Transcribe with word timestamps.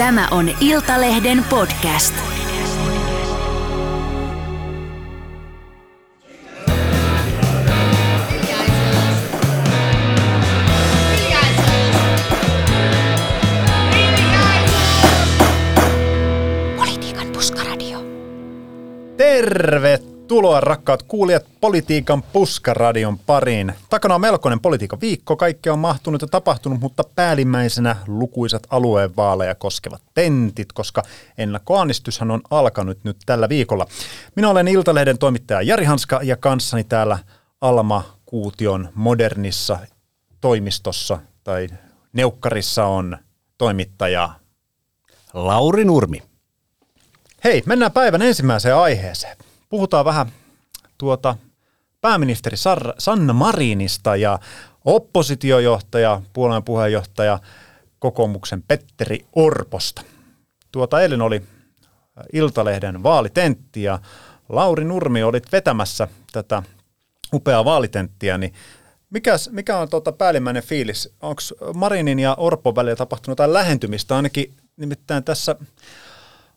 Tämä 0.00 0.28
on 0.30 0.50
Iltalehden 0.60 1.44
podcast. 1.50 2.14
Politiikan 16.76 17.26
puskaradio. 17.32 17.98
Tervetuloa 20.60 20.76
rakkaat 20.76 21.02
kuulijat 21.02 21.46
Politiikan 21.60 22.22
puskaradion 22.22 23.18
pariin. 23.18 23.74
Takana 23.90 24.14
on 24.14 24.20
melkoinen 24.20 24.60
politiikan 24.60 25.00
viikko, 25.00 25.36
kaikki 25.36 25.70
on 25.70 25.78
mahtunut 25.78 26.22
ja 26.22 26.28
tapahtunut, 26.28 26.80
mutta 26.80 27.02
päällimmäisenä 27.14 27.96
lukuisat 28.06 28.66
alueen 28.70 29.16
vaaleja 29.16 29.54
koskevat 29.54 30.02
tentit, 30.14 30.72
koska 30.72 31.02
ennakkoäänestyshän 31.38 32.30
on 32.30 32.40
alkanut 32.50 32.98
nyt 33.04 33.16
tällä 33.26 33.48
viikolla. 33.48 33.86
Minä 34.36 34.50
olen 34.50 34.68
Iltalehden 34.68 35.18
toimittaja 35.18 35.62
Jari 35.62 35.84
Hanska 35.84 36.20
ja 36.22 36.36
kanssani 36.36 36.84
täällä 36.84 37.18
Alma 37.60 38.02
Kuution 38.26 38.88
modernissa 38.94 39.78
toimistossa 40.40 41.18
tai 41.44 41.68
neukkarissa 42.12 42.84
on 42.84 43.18
toimittaja 43.58 44.30
Lauri 45.34 45.84
Nurmi. 45.84 46.22
Hei, 47.44 47.62
mennään 47.66 47.92
päivän 47.92 48.22
ensimmäiseen 48.22 48.76
aiheeseen. 48.76 49.36
Puhutaan 49.68 50.04
vähän 50.04 50.32
tuota 51.00 51.36
pääministeri 52.00 52.56
Sanna 52.98 53.32
Marinista 53.32 54.16
ja 54.16 54.38
oppositiojohtaja, 54.84 56.22
puolueen 56.32 56.62
puheenjohtaja 56.62 57.38
kokoomuksen 57.98 58.62
Petteri 58.62 59.26
Orposta. 59.36 60.02
Tuota 60.72 61.00
eilen 61.00 61.22
oli 61.22 61.42
Iltalehden 62.32 63.02
vaalitentti 63.02 63.82
ja 63.82 63.98
Lauri 64.48 64.84
Nurmi 64.84 65.22
olit 65.22 65.52
vetämässä 65.52 66.08
tätä 66.32 66.62
upeaa 67.32 67.64
vaalitenttiä, 67.64 68.38
niin 68.38 68.54
mikäs, 69.10 69.50
mikä 69.52 69.78
on 69.78 69.88
tuota 69.88 70.12
päällimmäinen 70.12 70.62
fiilis? 70.62 71.14
Onko 71.20 71.42
Marinin 71.74 72.18
ja 72.18 72.34
Orpon 72.34 72.74
välillä 72.74 72.96
tapahtunut 72.96 73.32
jotain 73.32 73.52
lähentymistä? 73.52 74.16
Ainakin 74.16 74.54
nimittäin 74.76 75.24
tässä 75.24 75.56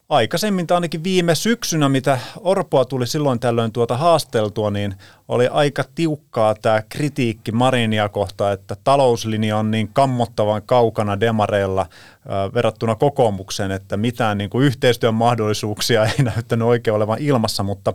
aikaisemmin 0.09 0.67
tai 0.67 0.75
ainakin 0.75 1.03
viime 1.03 1.35
syksynä, 1.35 1.89
mitä 1.89 2.19
Orpoa 2.39 2.85
tuli 2.85 3.07
silloin 3.07 3.39
tällöin 3.39 3.71
tuota 3.71 3.97
haasteltua, 3.97 4.71
niin 4.71 4.95
oli 5.27 5.47
aika 5.47 5.83
tiukkaa 5.95 6.55
tämä 6.55 6.81
kritiikki 6.89 7.51
Marinia 7.51 8.09
kohtaan, 8.09 8.53
että 8.53 8.75
talouslinja 8.83 9.57
on 9.57 9.71
niin 9.71 9.89
kammottavan 9.93 10.61
kaukana 10.65 11.19
demareilla 11.19 11.85
verrattuna 12.53 12.95
kokoomukseen, 12.95 13.71
että 13.71 13.97
mitään 13.97 14.37
niin 14.37 14.49
kuin 14.49 14.65
yhteistyön 14.65 15.13
mahdollisuuksia 15.13 16.05
ei 16.17 16.23
näyttänyt 16.23 16.67
oikein 16.67 16.95
olevan 16.95 17.19
ilmassa, 17.19 17.63
mutta 17.63 17.93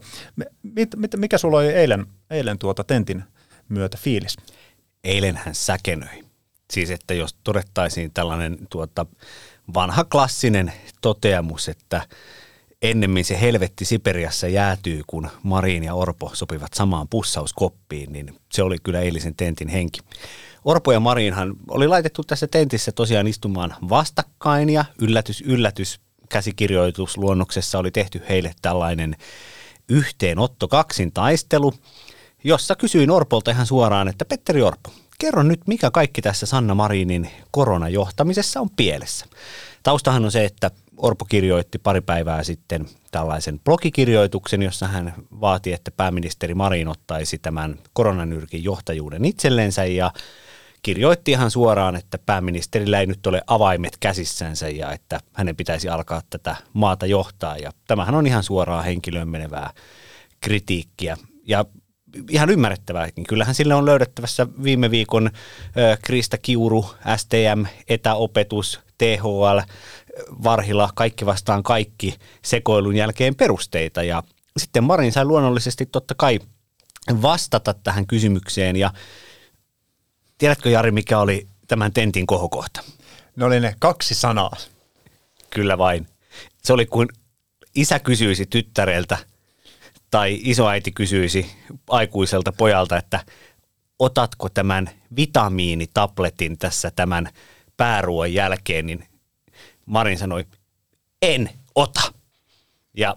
mit, 0.62 0.88
mit, 0.96 1.16
mikä 1.16 1.38
sulla 1.38 1.58
oli 1.58 1.68
eilen, 1.68 2.06
eilen 2.30 2.58
tuota 2.58 2.84
tentin 2.84 3.24
myötä 3.68 3.98
fiilis? 4.00 4.36
Eilen 5.04 5.36
hän 5.36 5.54
säkenöi. 5.54 6.24
Siis 6.72 6.90
että 6.90 7.14
jos 7.14 7.36
todettaisiin 7.44 8.10
tällainen 8.14 8.58
tuota, 8.70 9.06
vanha 9.74 10.04
klassinen 10.04 10.72
toteamus, 11.00 11.68
että 11.68 12.02
ennemmin 12.82 13.24
se 13.24 13.40
helvetti 13.40 13.84
Siperiassa 13.84 14.48
jäätyy, 14.48 15.02
kun 15.06 15.28
Marin 15.42 15.84
ja 15.84 15.94
Orpo 15.94 16.30
sopivat 16.34 16.74
samaan 16.74 17.08
pussauskoppiin, 17.08 18.12
niin 18.12 18.36
se 18.52 18.62
oli 18.62 18.76
kyllä 18.82 19.00
eilisen 19.00 19.34
tentin 19.34 19.68
henki. 19.68 20.00
Orpo 20.64 20.92
ja 20.92 21.00
Marinhan 21.00 21.54
oli 21.68 21.88
laitettu 21.88 22.24
tässä 22.24 22.46
tentissä 22.46 22.92
tosiaan 22.92 23.26
istumaan 23.26 23.74
vastakkain 23.88 24.70
ja 24.70 24.84
yllätys, 25.00 25.40
yllätys 25.46 26.00
käsikirjoitusluonnoksessa 26.28 27.78
oli 27.78 27.90
tehty 27.90 28.22
heille 28.28 28.54
tällainen 28.62 29.16
yhteenotto 29.88 30.68
kaksin 30.68 31.12
taistelu, 31.12 31.72
jossa 32.44 32.76
kysyin 32.76 33.10
Orpolta 33.10 33.50
ihan 33.50 33.66
suoraan, 33.66 34.08
että 34.08 34.24
Petteri 34.24 34.62
Orpo, 34.62 34.90
kerro 35.18 35.42
nyt, 35.42 35.60
mikä 35.66 35.90
kaikki 35.90 36.22
tässä 36.22 36.46
Sanna 36.46 36.74
Marinin 36.74 37.30
koronajohtamisessa 37.50 38.60
on 38.60 38.70
pielessä. 38.76 39.26
Taustahan 39.82 40.24
on 40.24 40.32
se, 40.32 40.44
että 40.44 40.70
Orpo 40.96 41.24
kirjoitti 41.24 41.78
pari 41.78 42.00
päivää 42.00 42.42
sitten 42.42 42.86
tällaisen 43.10 43.60
blogikirjoituksen, 43.60 44.62
jossa 44.62 44.86
hän 44.86 45.14
vaati, 45.40 45.72
että 45.72 45.90
pääministeri 45.90 46.54
Marin 46.54 46.88
ottaisi 46.88 47.38
tämän 47.38 47.78
koronanyrkin 47.92 48.64
johtajuuden 48.64 49.24
itsellensä 49.24 49.84
ja 49.84 50.12
kirjoitti 50.82 51.30
ihan 51.30 51.50
suoraan, 51.50 51.96
että 51.96 52.18
pääministerillä 52.18 53.00
ei 53.00 53.06
nyt 53.06 53.26
ole 53.26 53.42
avaimet 53.46 53.96
käsissänsä 54.00 54.68
ja 54.68 54.92
että 54.92 55.20
hänen 55.32 55.56
pitäisi 55.56 55.88
alkaa 55.88 56.22
tätä 56.30 56.56
maata 56.72 57.06
johtaa. 57.06 57.56
Ja 57.56 57.72
tämähän 57.86 58.14
on 58.14 58.26
ihan 58.26 58.42
suoraan 58.42 58.84
henkilöön 58.84 59.28
menevää 59.28 59.70
kritiikkiä. 60.40 61.16
Ja 61.46 61.64
ihan 62.30 62.50
ymmärrettävääkin. 62.50 63.24
Kyllähän 63.24 63.54
sille 63.54 63.74
on 63.74 63.86
löydettävässä 63.86 64.46
viime 64.62 64.90
viikon 64.90 65.30
Krista 66.02 66.38
Kiuru, 66.38 66.86
STM, 67.16 67.64
etäopetus, 67.88 68.80
THL, 68.98 69.58
Varhila, 70.42 70.90
kaikki 70.94 71.26
vastaan 71.26 71.62
kaikki 71.62 72.14
sekoilun 72.44 72.96
jälkeen 72.96 73.34
perusteita. 73.34 74.02
Ja 74.02 74.22
sitten 74.56 74.84
Marin 74.84 75.12
sai 75.12 75.24
luonnollisesti 75.24 75.86
totta 75.86 76.14
kai 76.14 76.40
vastata 77.22 77.74
tähän 77.74 78.06
kysymykseen. 78.06 78.76
Ja 78.76 78.90
tiedätkö 80.38 80.70
Jari, 80.70 80.90
mikä 80.90 81.18
oli 81.18 81.46
tämän 81.68 81.92
tentin 81.92 82.26
kohokohta? 82.26 82.80
Ne 83.36 83.44
oli 83.44 83.60
ne 83.60 83.74
kaksi 83.78 84.14
sanaa. 84.14 84.56
Kyllä 85.50 85.78
vain. 85.78 86.06
Se 86.62 86.72
oli 86.72 86.86
kuin 86.86 87.08
isä 87.74 87.98
kysyisi 87.98 88.46
tyttäreltä– 88.46 89.18
tai 90.10 90.38
isoäiti 90.42 90.92
kysyisi 90.92 91.50
aikuiselta 91.88 92.52
pojalta, 92.52 92.96
että 92.96 93.24
otatko 93.98 94.48
tämän 94.48 94.90
vitamiinitabletin 95.16 96.58
tässä 96.58 96.90
tämän 96.96 97.28
pääruoan 97.76 98.34
jälkeen, 98.34 98.86
niin 98.86 99.04
Marin 99.86 100.18
sanoi, 100.18 100.44
en 101.22 101.50
ota. 101.74 102.12
Ja 102.96 103.16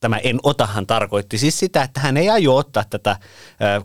tämä 0.00 0.16
en 0.16 0.38
otahan 0.42 0.86
tarkoitti 0.86 1.38
siis 1.38 1.58
sitä, 1.58 1.82
että 1.82 2.00
hän 2.00 2.16
ei 2.16 2.30
aio 2.30 2.56
ottaa 2.56 2.84
tätä 2.90 3.16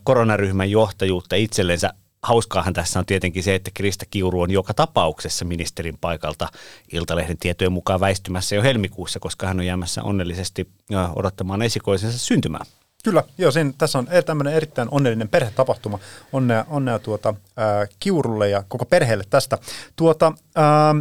koronaryhmän 0.03 0.71
johtajuutta 0.71 1.35
itsellensä 1.35 1.93
hauskaahan 2.27 2.73
tässä 2.73 2.99
on 2.99 3.05
tietenkin 3.05 3.43
se, 3.43 3.55
että 3.55 3.71
Krista 3.73 4.05
Kiuru 4.05 4.41
on 4.41 4.51
joka 4.51 4.73
tapauksessa 4.73 5.45
ministerin 5.45 5.97
paikalta 6.01 6.47
Iltalehden 6.93 7.37
tietojen 7.37 7.71
mukaan 7.71 7.99
väistymässä 7.99 8.55
jo 8.55 8.63
helmikuussa, 8.63 9.19
koska 9.19 9.47
hän 9.47 9.59
on 9.59 9.65
jäämässä 9.65 10.03
onnellisesti 10.03 10.67
odottamaan 11.15 11.61
esikoisensa 11.61 12.17
syntymään. 12.17 12.65
Kyllä, 13.03 13.23
joo, 13.37 13.51
siinä, 13.51 13.73
tässä 13.77 13.99
on 13.99 14.07
tämmöinen 14.25 14.53
erittäin 14.53 14.87
onnellinen 14.91 15.29
perhetapahtuma. 15.29 15.99
Onnea, 16.33 16.65
onnea 16.69 16.99
tuota, 16.99 17.33
ää, 17.57 17.87
Kiurulle 17.99 18.49
ja 18.49 18.63
koko 18.67 18.85
perheelle 18.85 19.23
tästä. 19.29 19.57
Tuota, 19.95 20.33
ää, 20.55 20.95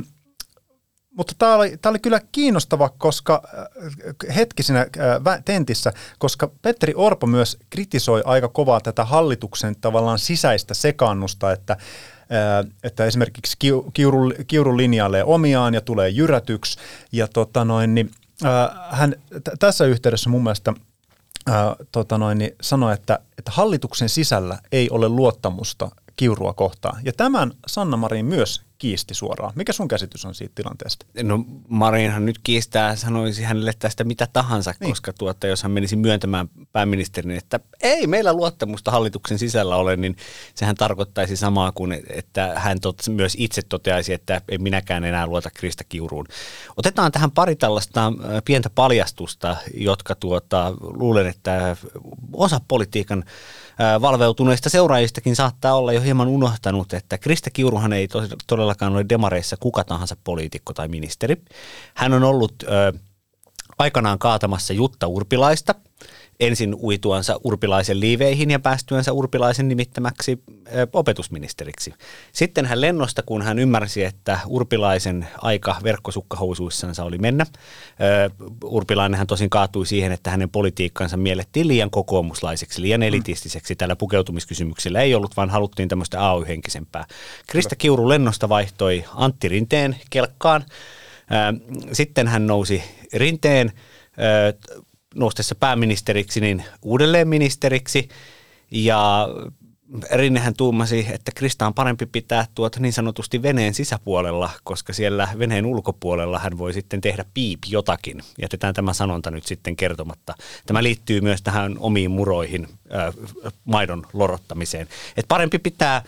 mutta 1.17 1.33
tämä 1.39 1.55
oli, 1.55 1.79
oli 1.87 1.99
kyllä 1.99 2.21
kiinnostava, 2.33 2.89
koska 2.89 3.43
äh, 3.45 4.37
hetki 4.37 4.63
siinä 4.63 4.81
äh, 4.81 5.45
tentissä, 5.45 5.93
koska 6.19 6.51
Petteri 6.63 6.93
Orpo 6.97 7.27
myös 7.27 7.59
kritisoi 7.71 8.23
aika 8.25 8.49
kovaa 8.49 8.81
tätä 8.81 9.05
hallituksen 9.05 9.77
tavallaan 9.81 10.19
sisäistä 10.19 10.75
sekaannusta, 10.75 11.53
että 11.53 11.73
äh, 11.73 12.73
että 12.83 13.05
esimerkiksi 13.05 13.57
kiuru, 13.95 14.33
kiuru 14.47 14.77
linjailee 14.77 15.25
omiaan 15.25 15.75
ja 15.75 15.81
tulee 15.81 16.09
jyrätyksi. 16.09 16.79
Ja 17.13 17.29
tota 17.29 17.65
noin, 17.65 17.95
niin, 17.95 18.11
hän 18.91 19.15
t- 19.45 19.59
tässä 19.59 19.85
yhteydessä 19.85 20.31
mun 20.31 20.43
mielestä 20.43 20.75
tota 21.93 22.19
noin, 22.19 22.39
niin 22.39 22.57
sanoi, 22.61 22.95
että, 22.95 23.19
että 23.39 23.51
hallituksen 23.51 24.09
sisällä 24.09 24.59
ei 24.73 24.91
ole 24.91 25.09
luottamusta 25.09 25.91
kiurua 26.17 26.53
kohtaan. 26.53 27.01
Ja 27.05 27.13
tämän 27.13 27.53
Sanna 27.67 27.97
Marin 27.97 28.27
myös 28.27 28.66
kiisti 28.79 29.15
suoraan. 29.15 29.53
Mikä 29.57 29.73
sun 29.73 29.89
käsitys 29.89 30.25
on 30.25 30.35
siitä 30.35 30.53
tilanteesta? 30.55 31.07
No 31.23 31.45
Marinhan 31.69 32.27
nyt 32.27 32.39
kiistää, 32.43 32.97
sanoisi 32.97 33.43
hänelle 33.43 33.73
tästä 33.79 34.05
mitä 34.05 34.29
tahansa, 34.33 34.75
niin. 34.81 34.91
koska 34.91 35.13
tuota, 35.13 35.47
jos 35.47 35.63
hän 35.63 35.73
menisi 35.73 35.97
myöntämään 35.97 36.49
pääministerin, 36.73 37.31
että 37.31 37.61
ei 37.83 38.07
meillä 38.07 38.33
luottamusta 38.33 38.91
hallituksen 38.91 39.39
sisällä 39.39 39.77
ole, 39.77 39.97
niin 39.97 40.17
sehän 40.55 40.77
tarkoittaisi 40.77 41.37
samaa 41.37 41.73
kuin, 41.73 42.03
että 42.11 42.53
hän 42.57 42.81
tot, 42.81 43.03
myös 43.09 43.37
itse 43.39 43.63
toteaisi, 43.63 44.13
että 44.13 44.41
en 44.49 44.63
minäkään 44.63 45.05
enää 45.05 45.27
luota 45.27 45.51
Krista 45.51 45.85
Kiuruun. 45.85 46.27
Otetaan 46.77 47.13
tähän 47.13 47.31
pari 47.31 47.57
tällaista 47.57 48.13
pientä 48.45 48.71
paljastusta, 48.71 49.57
jotka 49.75 50.15
tuota, 50.15 50.75
luulen, 50.81 51.27
että 51.27 51.77
osa 52.37 52.61
politiikan 52.69 53.25
valveutuneista 54.01 54.71
seuraajistakin 54.71 55.37
saattaa 55.37 55.75
olla 55.75 55.93
jo 55.93 56.01
hieman 56.01 56.29
unohtanut, 56.29 56.93
että 56.93 57.19
Krista 57.19 57.51
Kiuruhan 57.51 57.93
ei 57.93 58.09
todellakaan 58.47 58.93
ole 58.93 59.07
demareissa 59.09 59.57
kuka 59.61 59.85
tahansa 59.85 60.17
poliitikko 60.25 60.73
tai 60.73 60.89
ministeri. 60.89 61.37
Hän 61.95 62.13
on 62.13 62.25
ollut 62.25 62.55
aikanaan 63.79 64.19
kaatamassa 64.19 64.73
Jutta 64.73 65.07
Urpilaista 65.07 65.75
ensin 66.41 66.75
uituansa 66.75 67.41
urpilaisen 67.45 68.01
liiveihin 68.01 68.51
ja 68.51 68.59
päästyänsä 68.59 69.13
urpilaisen 69.13 69.69
nimittämäksi 69.69 70.43
opetusministeriksi. 70.93 71.95
Sitten 72.33 72.67
hän 72.67 72.81
lennosta, 72.81 73.23
kun 73.23 73.43
hän 73.43 73.59
ymmärsi, 73.59 74.05
että 74.05 74.39
urpilaisen 74.47 75.29
aika 75.43 75.77
verkkosukkahousuissansa 75.85 77.05
oli 77.05 77.19
mennä. 77.19 77.47
Urpilainen 78.65 79.19
hän 79.19 79.27
tosin 79.27 79.51
kaatui 79.51 79.87
siihen, 79.87 80.13
että 80.13 80.31
hänen 80.31 80.51
politiikkansa 80.51 81.17
miellettiin 81.17 81.69
liian 81.69 81.91
kokoomuslaiseksi, 81.91 82.83
liian 82.83 83.03
elitistiseksi. 83.03 83.77
Tällä 83.77 83.97
pukeutumiskysymyksillä 83.97 85.01
ei 85.01 85.15
ollut, 85.15 85.37
vaan 85.37 85.51
haluttiin 85.51 85.89
tämmöistä 85.89 86.31
AY-henkisempää. 86.31 87.05
Krista 87.47 87.77
Kiuru 87.77 88.09
lennosta 88.09 88.49
vaihtoi 88.49 89.05
Antti 89.15 89.49
Rinteen 89.49 89.97
kelkkaan. 90.11 90.65
Sitten 91.93 92.29
hän 92.29 92.47
nousi 92.47 92.83
Rinteen 93.13 93.73
noustessa 95.17 95.55
pääministeriksi 95.55 96.41
niin 96.41 96.65
uudelleen 96.83 97.29
ministeriksi 97.29 98.09
ja 98.71 99.29
Rinnehän 100.13 100.55
tuumasi, 100.55 101.07
että 101.13 101.33
Krista 101.35 101.67
on 101.67 101.75
parempi 101.75 102.07
pitää 102.07 102.47
tuota 102.55 102.81
niin 102.81 102.93
sanotusti 102.93 103.43
veneen 103.43 103.75
sisäpuolella, 103.75 104.51
koska 104.65 104.93
siellä 104.93 105.29
veneen 105.39 105.67
ulkopuolella 105.67 106.39
hän 106.39 106.59
voi 106.59 106.73
sitten 106.73 107.01
tehdä 107.01 107.25
piip 107.35 107.59
jotakin. 107.69 108.23
Jätetään 108.43 108.75
tämä 108.75 108.93
sanonta 108.93 109.31
nyt 109.31 109.47
sitten 109.47 109.77
kertomatta. 109.77 110.35
Tämä 110.67 110.83
liittyy 110.83 111.21
myös 111.21 111.43
tähän 111.43 111.77
omiin 111.79 112.11
muroihin, 112.11 112.69
äh, 112.95 113.15
maidon 113.65 114.07
lorottamiseen. 114.13 114.89
Et 115.17 115.25
parempi 115.29 115.59
pitää 115.59 115.97
äh, 115.97 116.05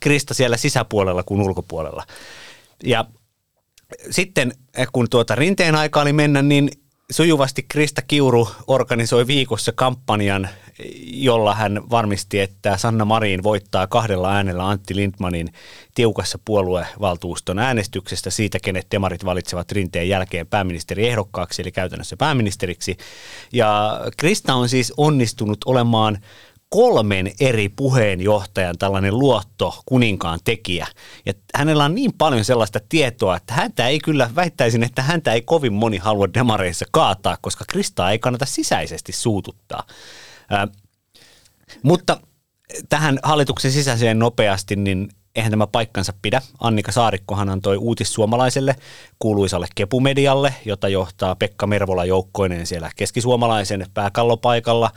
Krista 0.00 0.34
siellä 0.34 0.56
sisäpuolella 0.56 1.22
kuin 1.22 1.40
ulkopuolella. 1.40 2.06
Ja 2.84 3.04
sitten 4.10 4.52
kun 4.92 5.10
tuota 5.10 5.34
rinteen 5.34 5.74
aika 5.74 6.00
oli 6.00 6.12
mennä, 6.12 6.42
niin 6.42 6.70
sujuvasti 7.10 7.62
Krista 7.68 8.02
Kiuru 8.02 8.48
organisoi 8.66 9.26
viikossa 9.26 9.72
kampanjan, 9.72 10.48
jolla 11.04 11.54
hän 11.54 11.82
varmisti, 11.90 12.40
että 12.40 12.76
Sanna 12.76 13.04
Marin 13.04 13.42
voittaa 13.42 13.86
kahdella 13.86 14.32
äänellä 14.32 14.68
Antti 14.68 14.96
Lindmanin 14.96 15.52
tiukassa 15.94 16.38
puoluevaltuuston 16.44 17.58
äänestyksestä 17.58 18.30
siitä, 18.30 18.58
kenet 18.62 18.86
demarit 18.90 19.24
valitsevat 19.24 19.72
rinteen 19.72 20.08
jälkeen 20.08 20.46
pääministeriehdokkaaksi, 20.46 21.62
eli 21.62 21.72
käytännössä 21.72 22.16
pääministeriksi. 22.16 22.96
Ja 23.52 24.00
Krista 24.16 24.54
on 24.54 24.68
siis 24.68 24.92
onnistunut 24.96 25.58
olemaan 25.66 26.18
kolmen 26.70 27.32
eri 27.40 27.68
puheenjohtajan 27.68 28.78
tällainen 28.78 29.18
luotto 29.18 29.82
kuninkaan 29.86 30.38
tekijä. 30.44 30.86
Ja 31.26 31.32
hänellä 31.54 31.84
on 31.84 31.94
niin 31.94 32.12
paljon 32.18 32.44
sellaista 32.44 32.80
tietoa, 32.88 33.36
että 33.36 33.54
häntä 33.54 33.88
ei 33.88 33.98
kyllä, 33.98 34.30
väittäisin, 34.36 34.82
että 34.82 35.02
häntä 35.02 35.32
ei 35.32 35.42
kovin 35.42 35.72
moni 35.72 35.98
halua 35.98 36.34
demareissa 36.34 36.84
kaataa, 36.90 37.38
koska 37.40 37.64
Kristaa 37.68 38.10
ei 38.10 38.18
kannata 38.18 38.46
sisäisesti 38.46 39.12
suututtaa. 39.12 39.86
Ää, 40.50 40.68
mutta 41.82 42.20
tähän 42.88 43.18
hallituksen 43.22 43.72
sisäiseen 43.72 44.18
nopeasti, 44.18 44.76
niin 44.76 45.08
eihän 45.36 45.50
tämä 45.50 45.66
paikkansa 45.66 46.12
pidä. 46.22 46.42
Annika 46.60 46.92
Saarikkohan 46.92 47.48
antoi 47.48 47.76
uutissuomalaiselle 47.76 48.76
kuuluisalle 49.18 49.66
Kepumedialle, 49.74 50.54
jota 50.64 50.88
johtaa 50.88 51.36
Pekka 51.36 51.66
Mervola 51.66 52.04
joukkoineen 52.04 52.66
siellä 52.66 52.90
keskisuomalaisen 52.96 53.86
pääkallopaikalla, 53.94 54.90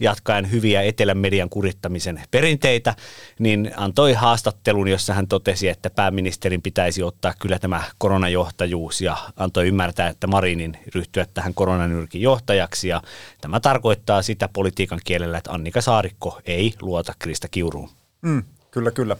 jatkaen 0.00 0.50
hyviä 0.50 0.82
etelän 0.82 1.18
median 1.18 1.48
kurittamisen 1.48 2.22
perinteitä, 2.30 2.94
niin 3.38 3.70
antoi 3.76 4.12
haastattelun, 4.12 4.88
jossa 4.88 5.14
hän 5.14 5.28
totesi, 5.28 5.68
että 5.68 5.90
pääministerin 5.90 6.62
pitäisi 6.62 7.02
ottaa 7.02 7.34
kyllä 7.38 7.58
tämä 7.58 7.82
koronajohtajuus 7.98 9.00
ja 9.00 9.16
antoi 9.36 9.68
ymmärtää, 9.68 10.08
että 10.08 10.26
Marinin 10.26 10.78
ryhtyä 10.94 11.26
tähän 11.34 11.54
koronanyrkin 11.54 12.22
johtajaksi 12.22 12.88
ja 12.88 13.02
tämä 13.40 13.60
tarkoittaa 13.60 14.22
sitä 14.22 14.48
politiikan 14.52 15.00
kielellä, 15.04 15.38
että 15.38 15.52
Annika 15.52 15.80
Saarikko 15.80 16.40
ei 16.44 16.74
luota 16.80 17.14
Krista 17.18 17.48
Kiuruun. 17.48 17.90
Mm, 18.22 18.42
kyllä, 18.70 18.90
kyllä. 18.90 19.16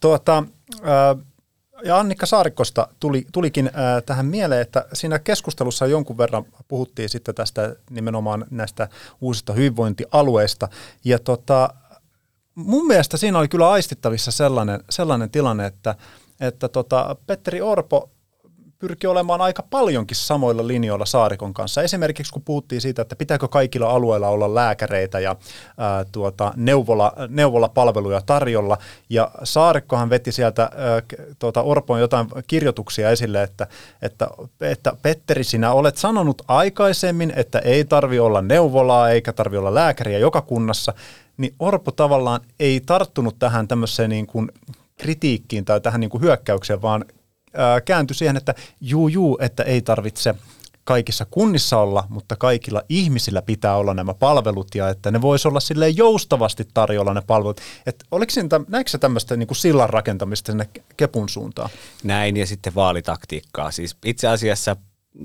Tuota, 0.00 0.44
ja 1.84 1.98
Annikka 1.98 2.26
Saarikosta 2.26 2.88
tuli, 3.00 3.26
tulikin 3.32 3.70
tähän 4.06 4.26
mieleen, 4.26 4.60
että 4.60 4.84
siinä 4.92 5.18
keskustelussa 5.18 5.86
jonkun 5.86 6.18
verran 6.18 6.44
puhuttiin 6.68 7.08
sitten 7.08 7.34
tästä 7.34 7.76
nimenomaan 7.90 8.44
näistä 8.50 8.88
uusista 9.20 9.52
hyvinvointialueista. 9.52 10.68
Ja 11.04 11.18
tota, 11.18 11.70
mun 12.54 12.86
mielestä 12.86 13.16
siinä 13.16 13.38
oli 13.38 13.48
kyllä 13.48 13.70
aistittavissa 13.70 14.30
sellainen, 14.30 14.80
sellainen 14.90 15.30
tilanne, 15.30 15.66
että, 15.66 15.94
että 16.40 16.68
tota, 16.68 17.16
Petteri 17.26 17.60
Orpo 17.60 18.10
pyrki 18.78 19.06
olemaan 19.06 19.40
aika 19.40 19.62
paljonkin 19.70 20.16
samoilla 20.16 20.66
linjoilla 20.66 21.06
Saarikon 21.06 21.54
kanssa. 21.54 21.82
Esimerkiksi 21.82 22.32
kun 22.32 22.42
puhuttiin 22.42 22.80
siitä, 22.80 23.02
että 23.02 23.16
pitääkö 23.16 23.48
kaikilla 23.48 23.90
alueilla 23.90 24.28
olla 24.28 24.54
lääkäreitä 24.54 25.20
ja 25.20 25.36
ää, 25.78 26.04
tuota, 26.12 26.52
neuvola, 26.56 27.12
neuvolapalveluja 27.28 28.20
tarjolla. 28.20 28.78
Ja 29.10 29.30
Saarikkohan 29.44 30.10
veti 30.10 30.32
sieltä 30.32 30.62
ää, 30.62 31.02
tuota, 31.38 31.62
Orpon 31.62 32.00
jotain 32.00 32.26
kirjoituksia 32.46 33.10
esille, 33.10 33.42
että, 33.42 33.66
että, 34.02 34.28
että 34.60 34.92
Petteri, 35.02 35.44
sinä 35.44 35.72
olet 35.72 35.96
sanonut 35.96 36.42
aikaisemmin, 36.48 37.32
että 37.36 37.58
ei 37.58 37.84
tarvi 37.84 38.18
olla 38.18 38.42
neuvolaa 38.42 39.10
eikä 39.10 39.32
tarvi 39.32 39.56
olla 39.56 39.74
lääkäriä 39.74 40.18
joka 40.18 40.42
kunnassa, 40.42 40.94
niin 41.36 41.54
Orpo 41.58 41.90
tavallaan 41.90 42.40
ei 42.60 42.80
tarttunut 42.86 43.36
tähän 43.38 43.68
tämmöiseen 43.68 44.10
niin 44.10 44.26
kuin 44.26 44.52
kritiikkiin 44.98 45.64
tai 45.64 45.80
tähän 45.80 46.00
niin 46.00 46.10
kuin 46.10 46.22
hyökkäykseen, 46.22 46.82
vaan 46.82 47.04
kääntyi 47.84 48.14
siihen, 48.14 48.36
että 48.36 48.54
juu, 48.80 49.08
juu, 49.08 49.38
että 49.40 49.62
ei 49.62 49.82
tarvitse 49.82 50.34
kaikissa 50.84 51.26
kunnissa 51.30 51.78
olla, 51.78 52.06
mutta 52.08 52.36
kaikilla 52.36 52.82
ihmisillä 52.88 53.42
pitää 53.42 53.76
olla 53.76 53.94
nämä 53.94 54.14
palvelut 54.14 54.74
ja 54.74 54.88
että 54.88 55.10
ne 55.10 55.20
voisi 55.20 55.48
olla 55.48 55.60
silleen 55.60 55.96
joustavasti 55.96 56.68
tarjolla 56.74 57.14
ne 57.14 57.22
palvelut. 57.26 57.60
Et 57.86 58.04
oliko 58.10 58.30
siinä, 58.30 58.60
näikö 58.68 58.90
se 58.90 58.98
tämmöistä 58.98 59.36
niin 59.36 59.46
kuin 59.46 59.56
sillan 59.56 59.90
rakentamista 59.90 60.52
sinne 60.52 60.68
kepun 60.96 61.28
suuntaan? 61.28 61.70
Näin 62.04 62.36
ja 62.36 62.46
sitten 62.46 62.74
vaalitaktiikkaa. 62.74 63.70
Siis 63.70 63.96
itse 64.04 64.28
asiassa 64.28 64.76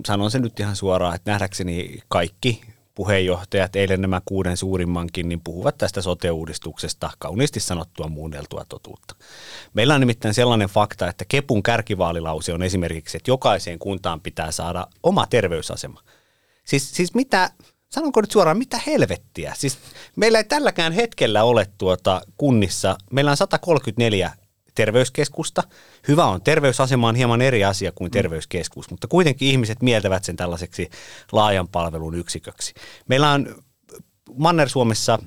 sanon 0.07 0.31
sen 0.31 0.41
nyt 0.41 0.59
ihan 0.59 0.75
suoraan, 0.75 1.15
että 1.15 1.31
nähdäkseni 1.31 1.99
kaikki 2.07 2.61
puheenjohtajat, 3.01 3.75
eilen 3.75 4.01
nämä 4.01 4.21
kuuden 4.25 4.57
suurimmankin, 4.57 5.29
niin 5.29 5.41
puhuvat 5.43 5.77
tästä 5.77 6.01
sote-uudistuksesta 6.01 7.09
kauniisti 7.19 7.59
sanottua 7.59 8.07
muunneltua 8.07 8.65
totuutta. 8.69 9.15
Meillä 9.73 9.93
on 9.93 9.99
nimittäin 9.99 10.33
sellainen 10.33 10.69
fakta, 10.69 11.07
että 11.07 11.25
Kepun 11.27 11.63
kärkivaalilause 11.63 12.53
on 12.53 12.63
esimerkiksi, 12.63 13.17
että 13.17 13.31
jokaiseen 13.31 13.79
kuntaan 13.79 14.21
pitää 14.21 14.51
saada 14.51 14.87
oma 15.03 15.25
terveysasema. 15.25 16.01
Siis, 16.63 16.91
siis 16.91 17.13
mitä, 17.13 17.51
sanonko 17.89 18.21
nyt 18.21 18.31
suoraan, 18.31 18.57
mitä 18.57 18.79
helvettiä? 18.87 19.53
Siis 19.55 19.77
meillä 20.15 20.37
ei 20.37 20.43
tälläkään 20.43 20.93
hetkellä 20.93 21.43
ole 21.43 21.67
tuota 21.77 22.21
kunnissa, 22.37 22.97
meillä 23.11 23.31
on 23.31 23.37
134 23.37 24.31
terveyskeskusta. 24.81 25.63
Hyvä 26.07 26.25
on, 26.25 26.41
terveysasema 26.41 27.07
on 27.07 27.15
hieman 27.15 27.41
eri 27.41 27.63
asia 27.63 27.91
kuin 27.91 28.09
mm. 28.09 28.11
terveyskeskus, 28.11 28.89
mutta 28.89 29.07
kuitenkin 29.07 29.47
ihmiset 29.47 29.81
mieltävät 29.81 30.23
sen 30.23 30.35
tällaiseksi 30.35 30.89
laajan 31.31 31.67
palvelun 31.67 32.15
yksiköksi. 32.15 32.73
Meillä 33.07 33.31
on 33.31 33.55
Manner-Suomessa 34.37 35.19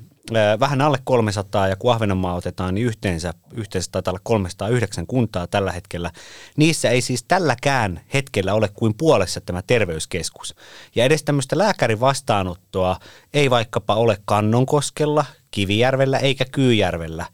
vähän 0.59 0.81
alle 0.81 0.97
300 1.03 1.67
ja 1.67 1.75
kun 1.75 1.93
Ahvenanmaa 1.93 2.35
otetaan, 2.35 2.75
niin 2.75 2.87
yhteensä, 2.87 3.33
yhteensä 3.53 3.91
taitaa 3.91 4.11
olla 4.11 4.21
309 4.23 5.07
kuntaa 5.07 5.47
tällä 5.47 5.71
hetkellä. 5.71 6.11
Niissä 6.57 6.89
ei 6.89 7.01
siis 7.01 7.23
tälläkään 7.27 8.01
hetkellä 8.13 8.53
ole 8.53 8.69
kuin 8.73 8.93
puolessa 8.97 9.41
tämä 9.41 9.61
terveyskeskus. 9.67 10.55
Ja 10.95 11.05
edes 11.05 11.23
tämmöistä 11.23 11.57
lääkärin 11.57 11.99
vastaanottoa 11.99 12.99
ei 13.33 13.49
vaikkapa 13.49 13.95
ole 13.95 14.17
Kannonkoskella, 14.25 15.25
Kivijärvellä 15.51 16.17
eikä 16.17 16.45
Kyyjärvellä 16.51 17.25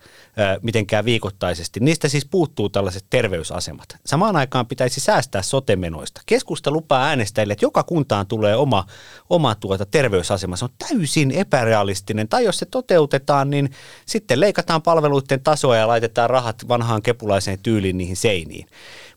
mitenkään 0.61 1.05
viikoittaisesti. 1.05 1.79
Niistä 1.79 2.07
siis 2.07 2.25
puuttuu 2.25 2.69
tällaiset 2.69 3.05
terveysasemat. 3.09 3.97
Samaan 4.05 4.35
aikaan 4.35 4.67
pitäisi 4.67 5.00
säästää 5.00 5.41
sotemenoista. 5.41 6.21
Keskusta 6.25 6.71
lupaa 6.71 7.05
äänestäjille, 7.05 7.53
että 7.53 7.65
joka 7.65 7.83
kuntaan 7.83 8.27
tulee 8.27 8.55
oma, 8.55 8.85
oma 9.29 9.55
tuota 9.55 9.85
terveysasema. 9.85 10.55
Se 10.55 10.65
on 10.65 10.71
täysin 10.89 11.31
epärealistinen. 11.31 12.27
Tai 12.27 12.43
jos 12.43 12.59
se 12.59 12.65
toteutetaan, 12.65 13.50
niin 13.50 13.71
sitten 14.05 14.39
leikataan 14.39 14.81
palveluiden 14.81 15.43
tasoa 15.43 15.75
ja 15.75 15.88
laitetaan 15.88 16.29
rahat 16.29 16.67
vanhaan 16.67 17.01
kepulaiseen 17.01 17.59
tyyliin 17.63 17.97
niihin 17.97 18.15
seiniin. 18.15 18.67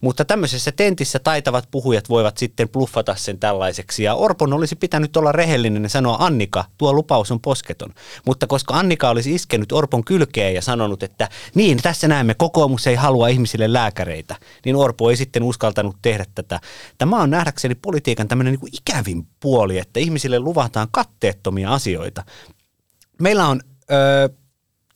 Mutta 0.01 0.25
tämmöisessä 0.25 0.73
tentissä 0.73 1.19
taitavat 1.19 1.69
puhujat 1.71 2.09
voivat 2.09 2.39
sitten 2.39 2.69
bluffata 2.69 3.15
sen 3.17 3.39
tällaiseksi. 3.39 4.03
Ja 4.03 4.15
Orpon 4.15 4.53
olisi 4.53 4.77
pitänyt 4.77 5.17
olla 5.17 5.33
rehellinen 5.33 5.83
ja 5.83 5.89
sanoa, 5.89 6.17
Annika, 6.21 6.65
tuo 6.79 6.93
lupaus 6.93 7.31
on 7.31 7.41
posketon. 7.41 7.95
Mutta 8.27 8.47
koska 8.47 8.75
Annika 8.75 9.11
olisi 9.11 9.35
iskenyt 9.35 9.73
Orpon 9.73 10.05
kylkeen 10.05 10.55
ja 10.55 10.63
sanonut, 10.63 11.03
että 11.05 11.29
niin, 11.55 11.83
tässä 11.83 12.09
näemme, 12.09 12.35
kokoomus 12.35 12.87
ei 12.87 12.95
halua 12.95 13.29
ihmisille 13.29 13.73
lääkäreitä, 13.73 14.37
niin 14.65 14.77
Orpo 14.77 15.11
ei 15.11 15.17
sitten 15.17 15.43
uskaltanut 15.43 15.97
tehdä 16.03 16.25
tätä. 16.35 16.61
Tämä 16.99 17.23
on 17.23 17.31
nähdäkseni 17.31 17.75
politiikan 17.75 18.29
tämmöinen 18.29 18.53
niin 18.53 18.61
kuin 18.61 18.73
ikävin 18.75 19.27
puoli, 19.41 19.79
että 19.79 20.01
ihmisille 20.01 20.39
luvataan 20.39 20.89
katteettomia 20.91 21.75
asioita. 21.75 22.25
Meillä 23.23 23.47
on 23.47 23.61
ö, 23.91 24.29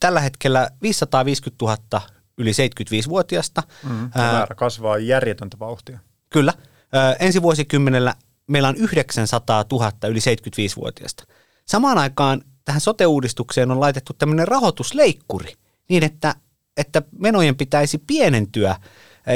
tällä 0.00 0.20
hetkellä 0.20 0.70
550 0.82 1.64
000 1.64 2.02
yli 2.38 2.50
75-vuotiasta. 2.50 3.62
Mm, 3.82 4.10
määrä 4.14 4.54
kasvaa 4.54 4.98
järjetöntä 4.98 5.58
vauhtia. 5.58 5.98
Kyllä. 6.30 6.54
Ö, 6.58 7.16
ensi 7.20 7.42
vuosikymmenellä 7.42 8.14
meillä 8.46 8.68
on 8.68 8.76
900 8.76 9.64
000 9.72 9.92
yli 10.08 10.18
75-vuotiaista. 10.18 11.24
Samaan 11.66 11.98
aikaan 11.98 12.42
tähän 12.64 12.80
sote-uudistukseen 12.80 13.70
on 13.70 13.80
laitettu 13.80 14.12
tämmöinen 14.12 14.48
rahoitusleikkuri 14.48 15.54
niin, 15.88 16.04
että, 16.04 16.34
että 16.76 17.02
menojen 17.18 17.56
pitäisi 17.56 17.98
pienentyä. 17.98 18.76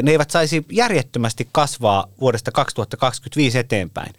Ne 0.03 0.11
eivät 0.11 0.31
saisi 0.31 0.65
järjettömästi 0.73 1.49
kasvaa 1.53 2.07
vuodesta 2.21 2.53
2025 2.53 3.59
eteenpäin. 3.59 4.13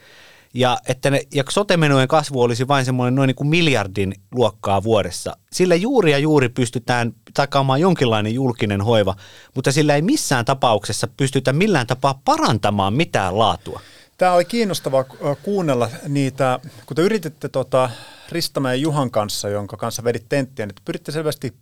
Ja 0.54 0.78
että 0.88 1.10
ne, 1.10 1.22
ja 1.34 1.44
sote-menojen 1.50 2.08
kasvu 2.08 2.42
olisi 2.42 2.68
vain 2.68 2.86
semmoinen 2.86 3.16
noin 3.16 3.28
niin 3.28 3.36
kuin 3.36 3.48
miljardin 3.48 4.16
luokkaa 4.32 4.84
vuodessa. 4.84 5.38
Sillä 5.52 5.76
juuri 5.76 6.12
ja 6.12 6.18
juuri 6.18 6.50
pystytään 6.50 7.14
takaamaan 7.34 7.82
jonkinlainen 7.82 8.34
julkinen 8.34 8.82
hoiva, 8.82 9.16
mutta 9.56 9.72
sillä 9.72 9.96
ei 9.96 10.02
missään 10.02 10.46
tapauksessa 10.46 11.08
pystytä 11.18 11.54
millään 11.54 11.88
tapaa 11.88 12.22
parantamaan 12.26 12.94
mitään 12.94 13.40
laatua. 13.40 13.82
Tämä 14.18 14.34
oli 14.34 14.46
kiinnostavaa 14.46 15.04
kuunnella 15.44 15.90
niitä, 16.08 16.60
kun 16.86 16.96
te 16.96 17.02
yrititte 17.02 17.50
tota 17.50 17.90
Ristamäen 18.30 18.82
Juhan 18.82 19.12
kanssa, 19.12 19.50
jonka 19.50 19.78
kanssa 19.78 20.04
vedit 20.04 20.26
tenttiä, 20.30 20.66
niin 20.66 20.76
pyritte 20.86 21.12
selvästi 21.12 21.54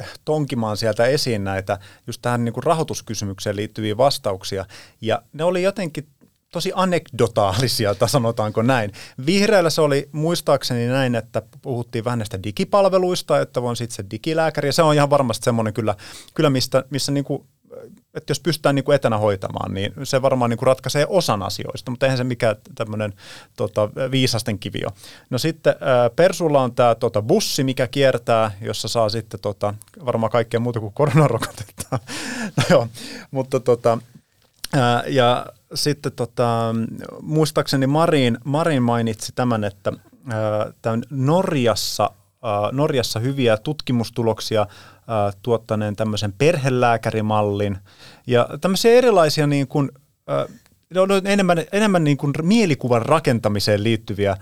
äh, 0.00 0.10
tonkimaan 0.24 0.76
sieltä 0.76 1.06
esiin 1.06 1.44
näitä 1.44 1.78
just 2.06 2.22
tähän 2.22 2.44
niin 2.44 2.52
kuin 2.52 2.64
rahoituskysymykseen 2.64 3.56
liittyviä 3.56 3.96
vastauksia. 3.96 4.66
Ja 5.00 5.22
ne 5.32 5.44
oli 5.44 5.62
jotenkin 5.62 6.06
tosi 6.52 6.72
anekdotaalisia, 6.74 7.94
tai 7.94 8.08
sanotaanko 8.08 8.62
näin. 8.62 8.92
Vihreällä 9.26 9.70
se 9.70 9.80
oli 9.80 10.08
muistaakseni 10.12 10.86
näin, 10.86 11.14
että 11.14 11.42
puhuttiin 11.62 12.04
vähän 12.04 12.18
näistä 12.18 12.42
digipalveluista, 12.42 13.40
että 13.40 13.60
on 13.60 13.76
sitten 13.76 13.96
se 13.96 14.04
digilääkäri, 14.10 14.68
ja 14.68 14.72
se 14.72 14.82
on 14.82 14.94
ihan 14.94 15.10
varmasti 15.10 15.44
semmoinen 15.44 15.74
kyllä, 15.74 15.94
kyllä 16.34 16.50
mistä, 16.50 16.84
missä 16.90 17.12
niin 17.12 17.24
kuin 17.24 17.46
että 18.14 18.30
jos 18.30 18.40
pystytään 18.40 18.74
niin 18.74 18.84
kuin 18.84 18.96
etänä 18.96 19.18
hoitamaan, 19.18 19.74
niin 19.74 19.92
se 20.02 20.22
varmaan 20.22 20.50
niin 20.50 20.58
kuin 20.58 20.66
ratkaisee 20.66 21.06
osan 21.08 21.42
asioista, 21.42 21.90
mutta 21.90 22.06
eihän 22.06 22.16
se 22.18 22.24
mikään 22.24 22.56
tämmöinen 22.74 23.12
tota, 23.56 23.90
viisasten 24.10 24.58
kivio. 24.58 24.88
No 25.30 25.38
sitten 25.38 25.74
ää, 25.80 26.10
Persulla 26.10 26.62
on 26.62 26.74
tämä 26.74 26.94
tota, 26.94 27.22
bussi, 27.22 27.64
mikä 27.64 27.86
kiertää, 27.86 28.50
jossa 28.60 28.88
saa 28.88 29.08
sitten 29.08 29.40
tota, 29.40 29.74
varmaan 30.04 30.30
kaikkea 30.30 30.60
muuta 30.60 30.80
kuin 30.80 30.92
koronarokotetta. 30.92 31.98
no 32.56 32.64
joo, 32.70 32.88
mutta 33.30 33.60
tota, 33.60 33.98
ää, 34.72 35.02
ja 35.06 35.46
sitten 35.74 36.12
tota, 36.12 36.74
muistaakseni 37.22 37.86
Marin, 37.86 38.38
Marin 38.44 38.82
mainitsi 38.82 39.32
tämän, 39.34 39.64
että 39.64 39.92
tämän 40.82 41.02
Norjassa, 41.10 42.10
Norjassa 42.72 43.20
hyviä 43.20 43.56
tutkimustuloksia 43.56 44.66
ää, 45.06 45.32
tuottaneen 45.42 45.96
tämmöisen 45.96 46.32
perhelääkärimallin 46.32 47.78
ja 48.26 48.48
tämmöisiä 48.60 48.92
erilaisia 48.92 49.46
niin 49.46 49.68
kuin, 49.68 49.90
ää, 50.26 50.46
ne 50.94 51.00
on 51.00 51.08
enemmän, 51.24 51.58
enemmän 51.72 52.04
niin 52.04 52.16
kuin 52.16 52.32
mielikuvan 52.42 53.02
rakentamiseen 53.02 53.84
liittyviä 53.84 54.36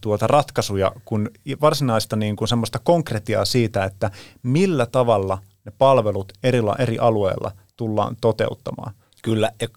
tuota 0.00 0.26
ratkaisuja 0.26 0.92
kuin 1.04 1.30
varsinaista 1.60 2.16
niin 2.16 2.36
kuin 2.36 2.48
semmoista 2.48 2.78
konkretiaa 2.78 3.44
siitä, 3.44 3.84
että 3.84 4.10
millä 4.42 4.86
tavalla 4.86 5.38
ne 5.64 5.72
palvelut 5.78 6.32
eri, 6.42 6.58
eri 6.78 6.98
alueilla 6.98 7.52
tullaan 7.76 8.16
toteuttamaan. 8.20 8.94
Kyllä, 9.22 9.50
ja 9.60 9.68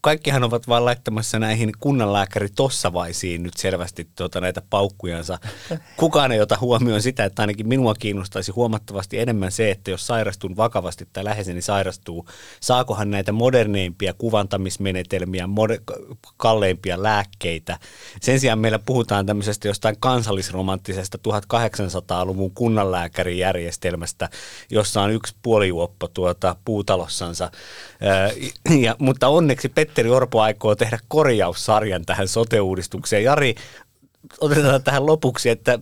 kaikkihan 0.00 0.44
ovat 0.44 0.68
vaan 0.68 0.84
laittamassa 0.84 1.38
näihin 1.38 1.72
kunnanlääkäri 1.80 2.48
tossavaisiin 2.48 3.42
nyt 3.42 3.56
selvästi 3.56 4.08
tuota 4.16 4.40
näitä 4.40 4.62
paukkujansa. 4.70 5.38
Kukaan 5.96 6.32
ei 6.32 6.40
ota 6.40 6.58
huomioon 6.60 7.02
sitä, 7.02 7.24
että 7.24 7.42
ainakin 7.42 7.68
minua 7.68 7.94
kiinnostaisi 7.94 8.52
huomattavasti 8.52 9.18
enemmän 9.18 9.52
se, 9.52 9.70
että 9.70 9.90
jos 9.90 10.06
sairastun 10.06 10.56
vakavasti 10.56 11.08
tai 11.12 11.24
läheiseni 11.24 11.62
sairastuu, 11.62 12.28
saakohan 12.60 13.10
näitä 13.10 13.32
moderneimpia 13.32 14.14
kuvantamismenetelmiä, 14.14 15.46
moder- 15.46 16.16
kalleimpia 16.36 17.02
lääkkeitä. 17.02 17.78
Sen 18.20 18.40
sijaan 18.40 18.58
meillä 18.58 18.78
puhutaan 18.78 19.26
tämmöisestä 19.26 19.68
jostain 19.68 19.96
kansallisromanttisesta 20.00 21.18
1800-luvun 21.28 22.50
kunnanlääkärijärjestelmästä, 22.50 24.28
jossa 24.70 25.02
on 25.02 25.10
yksi 25.10 25.34
puolijuoppo 25.42 26.08
tuota 26.08 26.56
puutalossansa. 26.64 27.50
Ja, 28.80 28.96
mutta 28.98 29.28
onneksi 29.28 29.69
Petteri 29.74 30.10
Orpo 30.10 30.40
aikoo 30.40 30.76
tehdä 30.76 30.98
korjaussarjan 31.08 32.06
tähän 32.06 32.28
sote-uudistukseen. 32.28 33.24
Jari, 33.24 33.54
otetaan 34.40 34.82
tähän 34.82 35.06
lopuksi, 35.06 35.48
että 35.50 35.78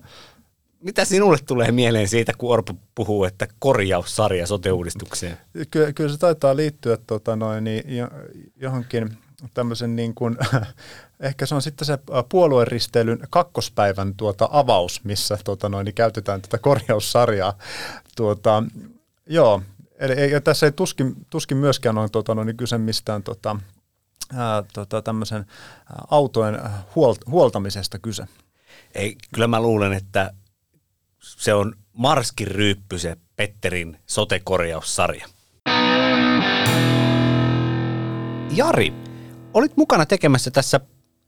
mitä 0.81 1.05
sinulle 1.05 1.39
tulee 1.47 1.73
mieleen 1.73 2.09
siitä, 2.09 2.33
kun 2.39 2.53
Orpo 2.53 2.75
puhuu, 2.95 3.25
että 3.25 3.47
korjaussarja 3.59 4.47
sote-uudistukseen? 4.47 5.39
Ky- 5.71 5.93
kyllä 5.93 6.13
se 6.13 6.19
taitaa 6.19 6.57
liittyä 6.57 6.99
tota 7.07 7.37
noin, 7.37 7.65
niin 7.65 7.85
johonkin 8.57 9.19
tämmöisen 9.55 9.97
niin 9.97 10.15
kuin, 10.15 10.37
ehkä 11.21 11.47
se 11.47 11.55
on 11.55 11.63
sitten 11.63 11.87
se 11.87 11.99
puolueristeilyn 12.29 13.19
kakkospäivän 13.31 14.15
tuota 14.15 14.49
avaus, 14.53 15.05
missä 15.05 15.39
tuota 15.45 15.69
noin, 15.69 15.85
niin 15.85 15.95
käytetään 15.95 16.43
tätä 16.43 16.59
korjaussarjaa. 16.59 17.59
Tuota, 18.17 18.63
joo, 19.27 19.63
Eli 19.99 20.13
ei, 20.13 20.41
tässä 20.41 20.67
ei 20.67 20.73
tuskin, 20.73 21.15
tuskin 21.31 21.57
myöskään 21.57 21.99
ole 21.99 22.09
tuota, 22.09 22.35
no, 22.35 22.45
niin 22.45 22.57
kyse 22.57 22.79
mistään 22.79 23.23
tota, 23.23 23.57
ää, 24.33 24.63
tota, 24.73 25.03
tämmöisen 25.03 25.47
autojen 26.11 26.61
huolt, 26.95 27.19
huoltamisesta 27.27 27.99
kyse. 27.99 28.25
Ei, 28.95 29.17
kyllä 29.35 29.49
mä 29.49 29.61
luulen, 29.61 29.93
että 29.93 30.33
se 31.21 31.55
on 31.55 31.75
Marskin 31.93 32.49
ryyppy 32.49 32.99
se 32.99 33.17
Petterin 33.37 33.99
sotekorjaussarja. 34.07 35.27
Jari, 38.55 38.93
olit 39.55 39.77
mukana 39.77 40.07
tekemässä 40.07 40.51
tässä 40.51 40.81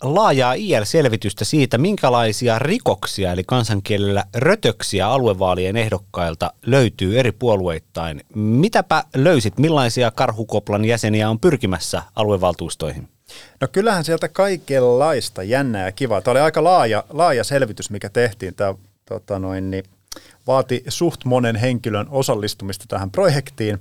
laajaa 0.03 0.53
IL-selvitystä 0.53 1.45
siitä, 1.45 1.79
minkälaisia 1.79 2.59
rikoksia, 2.59 3.33
eli 3.33 3.45
kansankielellä 3.47 4.25
rötöksiä 4.35 5.09
aluevaalien 5.09 5.77
ehdokkailta 5.77 6.53
löytyy 6.67 7.19
eri 7.19 7.33
puolueittain. 7.33 8.21
Mitäpä 8.35 9.05
löysit, 9.17 9.59
millaisia 9.59 10.11
karhukoplan 10.11 10.85
jäseniä 10.85 11.31
on 11.31 11.41
pyrkimässä 11.41 12.03
aluevaltuustoihin? 12.17 13.09
No 13.61 13.69
kyllähän 13.73 14.05
sieltä 14.05 14.29
kaikenlaista 14.29 15.43
jännää 15.43 15.85
ja 15.87 15.93
kivaa. 15.93 16.21
Tämä 16.21 16.33
oli 16.33 16.41
aika 16.41 16.65
laaja, 16.65 17.05
laaja 17.11 17.45
selvitys, 17.45 17.91
mikä 17.91 18.09
tehtiin. 18.09 18.55
Tämä 18.55 18.75
tota 19.05 19.39
noin, 19.39 19.71
niin, 19.71 19.85
vaati 20.47 20.85
suht 20.89 21.25
monen 21.25 21.57
henkilön 21.57 22.07
osallistumista 22.11 22.85
tähän 22.89 23.11
projektiin. 23.11 23.79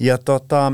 Ja 0.00 0.18
tota, 0.18 0.72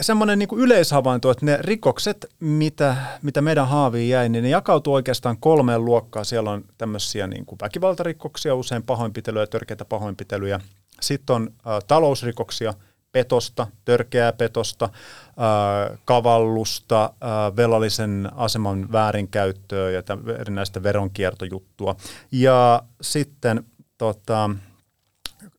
semmoinen 0.00 0.38
niin 0.38 0.48
kuin 0.48 0.62
yleishavainto, 0.62 1.30
että 1.30 1.46
ne 1.46 1.58
rikokset, 1.60 2.26
mitä, 2.40 2.96
mitä 3.22 3.40
meidän 3.40 3.68
haaviin 3.68 4.08
jäi, 4.08 4.28
niin 4.28 4.42
ne 4.42 4.48
jakautuu 4.48 4.94
oikeastaan 4.94 5.36
kolmeen 5.40 5.84
luokkaan. 5.84 6.24
Siellä 6.24 6.50
on 6.50 6.64
tämmöisiä 6.78 7.26
niin 7.26 7.46
kuin 7.46 7.58
väkivaltarikoksia, 7.62 8.54
usein 8.54 8.82
pahoinpitelyjä, 8.82 9.46
törkeitä 9.46 9.84
pahoinpitelyjä. 9.84 10.60
Sitten 11.00 11.36
on 11.36 11.50
ä, 11.66 11.80
talousrikoksia, 11.88 12.74
petosta, 13.12 13.66
törkeää 13.84 14.32
petosta, 14.32 14.84
ä, 14.84 15.98
kavallusta, 16.04 17.04
ä, 17.04 17.56
velallisen 17.56 18.28
aseman 18.36 18.92
väärinkäyttöä 18.92 19.90
ja 19.90 20.02
erinäistä 20.38 20.82
veronkiertojuttua. 20.82 21.96
Ja 22.32 22.82
sitten 23.00 23.64
tota, 23.98 24.50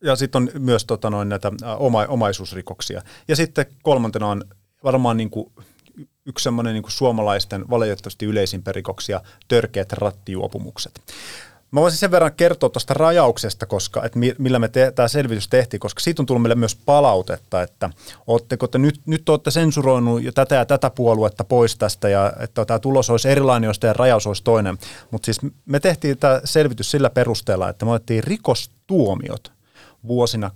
ja 0.03 0.15
sitten 0.15 0.41
on 0.41 0.49
myös 0.59 0.85
tota, 0.85 1.09
noin, 1.09 1.29
näitä 1.29 1.51
oma, 1.77 2.05
omaisuusrikoksia. 2.05 3.01
Ja 3.27 3.35
sitten 3.35 3.65
kolmantena 3.83 4.27
on 4.27 4.43
varmaan 4.83 5.17
niin 5.17 5.29
kuin 5.29 5.51
yksi 6.25 6.43
semmoinen 6.43 6.73
niin 6.73 6.83
suomalaisten 6.87 7.69
valitettavasti 7.69 8.25
yleisimpiä 8.25 8.73
rikoksia, 8.73 9.21
törkeät 9.47 9.93
rattijuopumukset. 9.93 11.01
Mä 11.71 11.81
voisin 11.81 11.99
sen 11.99 12.11
verran 12.11 12.33
kertoa 12.33 12.69
tuosta 12.69 12.93
rajauksesta, 12.93 13.65
koska, 13.65 14.05
että 14.05 14.19
millä 14.37 14.59
me 14.59 14.67
te, 14.67 14.91
tämä 14.91 15.07
selvitys 15.07 15.47
tehtiin, 15.47 15.79
koska 15.79 15.99
siitä 15.99 16.21
on 16.21 16.25
tullut 16.25 16.41
meille 16.41 16.55
myös 16.55 16.75
palautetta, 16.75 17.61
että 17.61 17.89
ootteko 18.27 18.67
te 18.67 18.77
nyt, 18.77 19.01
nyt 19.05 19.29
olette 19.29 19.51
sensuroinut 19.51 20.23
jo 20.23 20.31
tätä 20.31 20.55
ja 20.55 20.65
tätä 20.65 20.89
puoluetta 20.89 21.43
pois 21.43 21.75
tästä 21.75 22.09
ja 22.09 22.33
että 22.39 22.65
tämä 22.65 22.79
tulos 22.79 23.09
olisi 23.09 23.29
erilainen, 23.29 23.67
jos 23.67 23.79
teidän 23.79 23.95
rajaus 23.95 24.27
olisi 24.27 24.43
toinen. 24.43 24.77
Mutta 25.11 25.25
siis 25.25 25.39
me 25.65 25.79
tehtiin 25.79 26.17
tämä 26.17 26.41
selvitys 26.43 26.91
sillä 26.91 27.09
perusteella, 27.09 27.69
että 27.69 27.85
me 27.85 27.91
otettiin 27.91 28.23
rikostuomiot 28.23 29.58
vuosina 30.07 30.51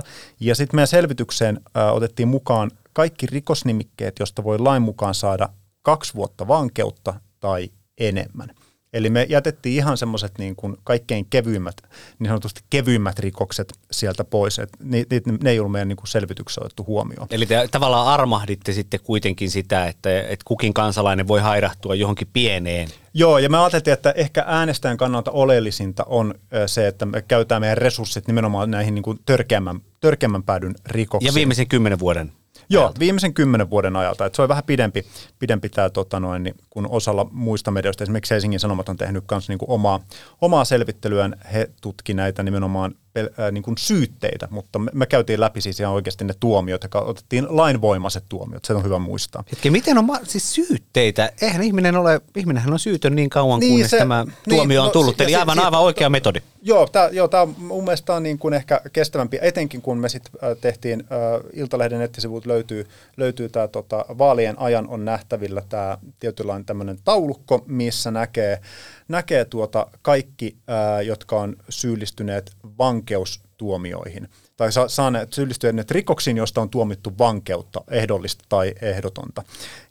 2011-2012. 0.00 0.02
Ja 0.40 0.54
sitten 0.54 0.76
meidän 0.76 0.88
selvitykseen 0.88 1.60
otettiin 1.92 2.28
mukaan 2.28 2.70
kaikki 2.92 3.26
rikosnimikkeet, 3.26 4.18
josta 4.18 4.44
voi 4.44 4.58
lain 4.58 4.82
mukaan 4.82 5.14
saada 5.14 5.48
kaksi 5.82 6.14
vuotta 6.14 6.48
vankeutta 6.48 7.14
tai 7.40 7.70
enemmän. 7.98 8.50
Eli 8.94 9.10
me 9.10 9.26
jätettiin 9.28 9.76
ihan 9.76 9.96
semmoiset 9.96 10.38
niin 10.38 10.56
kuin 10.56 10.76
kaikkein 10.84 11.26
kevyimmät, 11.30 11.76
niin 12.18 12.28
sanotusti 12.28 12.60
kevyimmät 12.70 13.18
rikokset 13.18 13.72
sieltä 13.90 14.24
pois. 14.24 14.58
Et 14.58 14.70
ne, 14.82 15.04
ne, 15.10 15.20
ne 15.42 15.50
ei 15.50 15.58
ollut 15.58 15.72
meidän 15.72 15.88
niin 15.88 15.96
kuin 15.96 16.08
selvityksessä 16.08 16.60
otettu 16.60 16.84
huomioon. 16.86 17.26
Eli 17.30 17.46
te 17.46 17.68
tavallaan 17.70 18.06
armahditte 18.06 18.72
sitten 18.72 19.00
kuitenkin 19.02 19.50
sitä, 19.50 19.86
että, 19.86 20.20
että 20.20 20.44
kukin 20.44 20.74
kansalainen 20.74 21.28
voi 21.28 21.40
hairahtua 21.40 21.94
johonkin 21.94 22.28
pieneen. 22.32 22.88
Joo, 23.14 23.38
ja 23.38 23.48
me 23.48 23.58
ajateltiin, 23.58 23.94
että 23.94 24.10
ehkä 24.16 24.44
äänestäjän 24.46 24.96
kannalta 24.96 25.30
oleellisinta 25.30 26.04
on 26.04 26.34
se, 26.66 26.86
että 26.86 27.06
me 27.06 27.22
käytetään 27.22 27.62
meidän 27.62 27.78
resurssit 27.78 28.26
nimenomaan 28.26 28.70
näihin 28.70 28.94
niin 28.94 29.02
kuin 29.02 29.18
törkeämmän, 29.26 29.80
törkeämmän 30.00 30.42
päädyn 30.42 30.74
rikoksiin. 30.86 31.28
Ja 31.30 31.34
viimeisen 31.34 31.68
kymmenen 31.68 31.98
vuoden 31.98 32.32
Joo, 32.68 32.92
viimeisen 32.98 33.34
kymmenen 33.34 33.70
vuoden 33.70 33.96
ajalta. 33.96 34.26
Et 34.26 34.34
se 34.34 34.42
on 34.42 34.48
vähän 34.48 34.64
pidempi, 34.64 35.06
pidempi 35.38 35.68
tämä, 35.68 35.90
tota 35.90 36.20
noin, 36.20 36.42
niin, 36.42 36.54
kun 36.70 36.86
osalla 36.90 37.28
muista 37.32 37.70
medioista. 37.70 38.04
Esimerkiksi 38.04 38.34
Helsingin 38.34 38.60
Sanomat 38.60 38.88
on 38.88 38.96
tehnyt 38.96 39.24
myös 39.30 39.48
niin 39.48 39.58
omaa, 39.66 40.00
omaa 40.40 40.64
selvittelyään. 40.64 41.36
He 41.52 41.70
tutki 41.80 42.14
näitä 42.14 42.42
nimenomaan 42.42 42.94
pel- 43.18 43.40
äh, 43.40 43.52
niin 43.52 43.62
kuin 43.62 43.78
syytteitä, 43.78 44.48
mutta 44.50 44.78
me, 44.78 44.90
me 44.94 45.06
käytiin 45.06 45.40
läpi 45.40 45.60
siis 45.60 45.80
ihan 45.80 45.92
oikeasti 45.92 46.24
ne 46.24 46.34
tuomiot, 46.40 46.82
ja 46.82 47.00
otettiin 47.00 47.46
lainvoimaiset 47.48 48.24
tuomiot. 48.28 48.64
Se 48.64 48.74
on 48.74 48.84
hyvä 48.84 48.98
muistaa. 48.98 49.44
Hetki, 49.52 49.70
miten 49.70 49.98
on 49.98 50.04
ma- 50.04 50.20
siis 50.22 50.54
syytteitä? 50.54 51.32
Eihän 51.40 51.62
ihminen 51.62 51.96
ole, 51.96 52.20
ihminenhän 52.36 52.72
on 52.72 52.78
syytön 52.78 53.14
niin 53.14 53.30
kauan, 53.30 53.60
niin, 53.60 53.72
kunnes 53.72 53.90
se, 53.90 53.98
tämä 53.98 54.26
tuomio 54.48 54.66
niin, 54.66 54.80
on 54.80 54.86
no, 54.86 54.92
tullut. 54.92 55.20
Eli 55.20 55.34
aivan, 55.34 55.58
aivan 55.58 55.80
oikea 55.80 56.10
metodi. 56.10 56.40
Joo, 56.62 56.86
tämä 56.86 57.08
joo, 57.12 57.28
tää 57.28 57.42
on 57.42 57.54
mun 57.58 57.84
mielestä 57.84 58.14
on 58.14 58.22
niin 58.22 58.38
kuin 58.38 58.54
ehkä 58.54 58.80
kestävämpi, 58.92 59.38
etenkin 59.42 59.82
kun 59.82 59.98
me 59.98 60.08
sitten 60.08 60.32
äh, 60.44 60.56
tehtiin, 60.60 61.00
äh, 61.00 61.50
Iltalehden 61.52 61.98
nettisivut 61.98 62.46
löytyy, 62.46 62.86
löytyy 63.16 63.48
tämä 63.48 63.68
tota, 63.68 64.04
vaalien 64.18 64.58
ajan 64.58 64.88
on 64.88 65.04
nähtävillä 65.04 65.62
tämä 65.68 65.98
tietynlainen 66.20 66.64
tämmöinen 66.64 66.98
taulukko, 67.04 67.64
missä 67.66 68.10
näkee, 68.10 68.60
näkee 69.08 69.44
tuota 69.44 69.86
kaikki, 70.02 70.56
ää, 70.68 71.02
jotka 71.02 71.40
on 71.40 71.56
syyllistyneet 71.68 72.52
vankeustuomioihin 72.78 74.28
tai 74.56 74.72
sa- 74.72 74.88
saaneet 74.88 75.32
syyllistyneet 75.32 75.90
rikoksiin, 75.90 76.36
josta 76.36 76.60
on 76.60 76.70
tuomittu 76.70 77.12
vankeutta, 77.18 77.84
ehdollista 77.90 78.44
tai 78.48 78.74
ehdotonta. 78.82 79.42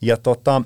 Ja 0.01 0.17
tota, 0.17 0.61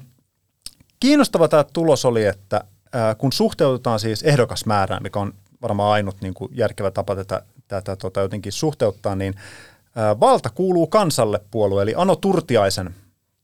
kiinnostava 0.99 1.47
tämä 1.47 1.63
tulos 1.73 2.05
oli, 2.05 2.25
että 2.25 2.63
ää, 2.93 3.15
kun 3.15 3.33
suhteutetaan 3.33 3.99
siis 3.99 4.23
ehdokasmäärään, 4.23 5.03
mikä 5.03 5.19
on 5.19 5.33
varmaan 5.61 5.91
ainut 5.91 6.21
niin 6.21 6.33
kuin 6.33 6.51
järkevä 6.55 6.91
tapa 6.91 7.15
tätä, 7.15 7.41
tätä 7.67 7.95
tota, 7.95 8.19
jotenkin 8.19 8.51
suhteuttaa, 8.51 9.15
niin 9.15 9.33
ää, 9.95 10.19
valta 10.19 10.49
kuuluu 10.49 10.87
kansalle 10.87 11.39
puolue, 11.51 11.83
eli 11.83 11.93
Ano 11.97 12.15
Turtiaisen 12.15 12.95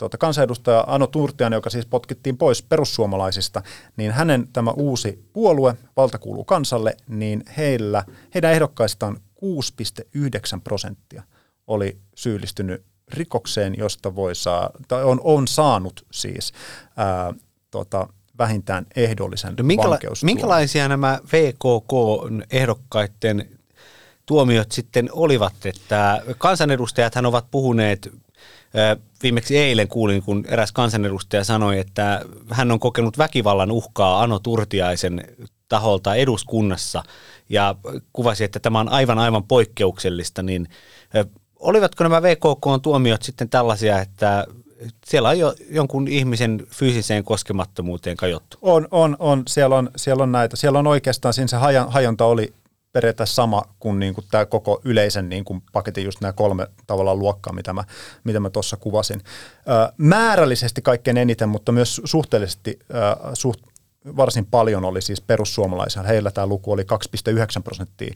tuota, 0.04 0.18
kansanedustaja 0.18 0.84
Ano 0.88 1.08
Turtian, 1.08 1.54
joka 1.54 1.70
siis 1.70 1.86
potkittiin 1.86 2.38
pois 2.38 2.64
perussuomalaisista, 2.64 3.62
niin 3.98 4.12
hänen 4.12 4.48
tämä 4.54 4.72
uusi 4.72 5.26
puolue, 5.34 5.76
Valta 5.98 6.20
kuuluu 6.20 6.44
kansalle, 6.44 6.98
niin 7.08 7.44
heillä, 7.58 8.04
heidän 8.34 8.52
ehdokkaistaan 8.52 9.16
6,9 9.16 9.20
prosenttia 10.64 11.24
oli 11.68 11.98
syyllistynyt 12.16 12.84
rikokseen, 13.14 13.78
josta 13.78 14.16
voi 14.16 14.36
saa, 14.36 14.70
tai 14.88 15.04
on, 15.04 15.22
on 15.24 15.48
saanut 15.48 16.06
siis 16.12 16.52
ää, 16.98 17.34
tota, 17.72 18.08
vähintään 18.38 18.86
ehdollisen 18.96 19.54
no 19.58 19.64
minkäla- 19.64 20.00
Minkälaisia 20.24 20.88
nämä 20.88 21.20
VKK-ehdokkaiden 21.34 23.50
tuomiot 24.26 24.72
sitten 24.72 25.10
olivat, 25.12 25.66
että 25.66 26.22
kansanedustajat 26.38 27.16
hän 27.16 27.26
ovat 27.26 27.46
puhuneet 27.52 28.10
Viimeksi 29.24 29.58
eilen 29.58 29.88
kuulin, 29.88 30.24
kun 30.24 30.46
eräs 30.48 30.72
kansanedustaja 30.72 31.44
sanoi, 31.44 31.80
että 31.80 32.22
hän 32.50 32.72
on 32.72 32.80
kokenut 32.80 33.18
väkivallan 33.18 33.72
uhkaa 33.72 34.22
Ano 34.22 34.40
Turtiaisen 34.40 35.28
taholta 35.70 36.16
eduskunnassa 36.16 37.04
ja 37.50 37.76
kuvasi, 38.14 38.44
että 38.44 38.60
tämä 38.60 38.80
on 38.80 38.90
aivan 38.90 39.20
aivan 39.20 39.44
poikkeuksellista, 39.44 40.44
niin 40.44 40.68
olivatko 41.60 42.04
nämä 42.04 42.22
VKK-tuomiot 42.22 43.22
sitten 43.22 43.50
tällaisia, 43.50 44.00
että 44.00 44.46
siellä 45.06 45.30
on 45.30 45.40
jo 45.40 45.54
jonkun 45.70 46.08
ihmisen 46.08 46.68
fyysiseen 46.68 47.24
koskemattomuuteen 47.24 48.18
kajottu? 48.18 48.58
On, 48.62 48.88
on, 48.92 49.16
on. 49.20 49.44
Siellä 49.48 49.76
on, 49.76 49.90
siellä 49.96 50.24
on 50.24 50.32
näitä. 50.32 50.56
Siellä 50.56 50.80
on 50.80 50.88
oikeastaan, 50.88 51.34
siinä 51.34 51.48
se 51.48 51.58
hajonta 51.88 52.26
oli 52.26 52.54
periaatteessa 52.94 53.36
sama 53.36 53.64
kuin, 53.80 54.00
niin 54.00 54.14
kuin 54.14 54.26
tämä 54.32 54.46
koko 54.46 54.82
yleisen 54.84 55.30
niin 55.30 55.46
kuin 55.46 55.64
paketin, 55.72 56.06
just 56.06 56.22
nämä 56.22 56.34
kolme 56.34 56.68
tavallaan 56.88 57.20
luokkaa, 57.20 57.54
mitä 57.54 57.74
mä, 57.74 57.84
mitä 58.24 58.40
mä 58.40 58.50
tuossa 58.50 58.78
kuvasin. 58.78 59.22
Määrällisesti 59.98 60.82
kaikkein 60.82 61.18
eniten, 61.18 61.50
mutta 61.50 61.72
myös 61.72 62.02
suhteellisesti 62.06 62.80
suht, 63.34 63.62
varsin 64.06 64.46
paljon 64.46 64.86
oli 64.86 65.02
siis 65.02 65.22
perussuomalaisia. 65.22 66.04
Heillä 66.04 66.32
tämä 66.32 66.48
luku 66.48 66.72
oli 66.72 66.84
2,9 66.84 67.64
prosenttia 67.64 68.16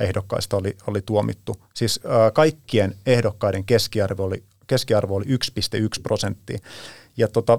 ehdokkaista 0.00 0.56
oli, 0.56 0.76
oli 0.86 1.02
tuomittu. 1.02 1.56
Siis 1.74 2.00
kaikkien 2.32 2.96
ehdokkaiden 3.06 3.64
keskiarvo 3.64 4.24
oli, 4.24 4.42
keskiarvo 4.66 5.16
oli 5.16 5.24
1,1 5.24 6.02
prosenttia. 6.02 6.58
Ja 7.16 7.28
tota, 7.28 7.58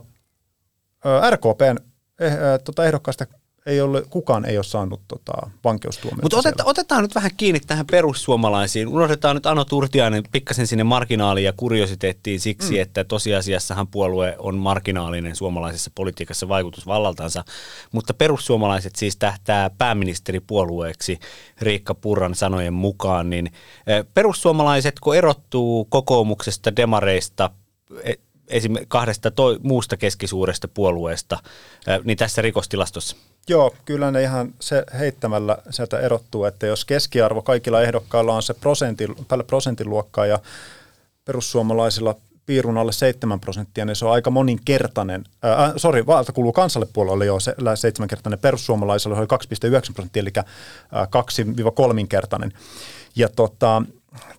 RKPn 1.29 1.77
eh, 2.19 2.33
tota 2.63 2.85
ehdokkaista 2.85 3.25
ei 3.65 3.81
ole, 3.81 4.03
kukaan 4.09 4.45
ei 4.45 4.57
ole 4.57 4.63
saanut 4.63 5.01
tota, 5.07 5.33
vankeustuomiota. 5.63 6.21
Mutta 6.21 6.37
oteta, 6.37 6.63
otetaan 6.65 7.01
nyt 7.01 7.15
vähän 7.15 7.31
kiinni 7.37 7.59
tähän 7.59 7.85
perussuomalaisiin. 7.91 8.87
Unohdetaan 8.87 9.35
nyt 9.35 9.45
Ano 9.45 9.65
Turtiainen 9.65 10.23
pikkasen 10.31 10.67
sinne 10.67 10.83
marginaaliin 10.83 11.45
ja 11.45 11.53
kuriositeettiin 11.57 12.39
siksi, 12.39 12.73
mm. 12.73 12.81
että 12.81 13.03
tosiasiassahan 13.03 13.87
puolue 13.87 14.35
on 14.39 14.57
marginaalinen 14.57 15.35
suomalaisessa 15.35 15.91
politiikassa 15.95 16.47
vaikutusvallaltansa. 16.47 17.43
Mutta 17.91 18.13
perussuomalaiset 18.13 18.95
siis 18.95 19.17
tähtää 19.17 19.69
pääministeripuolueeksi 19.69 21.19
Riikka 21.61 21.93
Purran 21.93 22.35
sanojen 22.35 22.73
mukaan. 22.73 23.29
Niin 23.29 23.51
perussuomalaiset, 24.13 24.99
kun 24.99 25.15
erottuu 25.15 25.85
kokoomuksesta, 25.85 26.75
demareista, 26.75 27.49
e, 28.03 28.13
esim. 28.47 28.73
kahdesta 28.87 29.31
toi, 29.31 29.59
muusta 29.63 29.97
keskisuuresta 29.97 30.67
puolueesta, 30.67 31.39
niin 32.03 32.17
tässä 32.17 32.41
rikostilastossa– 32.41 33.15
Joo, 33.49 33.75
kyllä 33.85 34.11
ne 34.11 34.21
ihan 34.21 34.53
se 34.59 34.83
heittämällä 34.99 35.57
sieltä 35.69 35.99
erottuu, 35.99 36.45
että 36.45 36.67
jos 36.67 36.85
keskiarvo 36.85 37.41
kaikilla 37.41 37.81
ehdokkailla 37.81 38.35
on 38.35 38.43
se 38.43 38.53
prosentti, 38.53 39.07
päälle 39.27 39.43
prosentin 39.43 39.89
luokkaa 39.89 40.25
ja 40.25 40.39
perussuomalaisilla 41.25 42.15
piirun 42.45 42.77
alle 42.77 42.91
7 42.91 43.39
prosenttia, 43.39 43.85
niin 43.85 43.95
se 43.95 44.05
on 44.05 44.11
aika 44.11 44.29
moninkertainen. 44.29 45.23
Äh, 45.45 45.73
sorry, 45.77 46.05
valta 46.05 46.31
kuuluu 46.31 46.51
kansalle 46.51 46.87
puolelle 46.93 47.25
jo 47.25 47.39
se, 47.39 47.55
seitsemänkertainen, 47.75 48.39
perussuomalaisilla 48.39 49.17
oli 49.17 49.25
2,9 49.25 49.93
prosenttia, 49.93 50.21
eli 50.21 50.31
2-3-kertainen. 50.31 52.53
Ja 53.15 53.29
tota, 53.29 53.83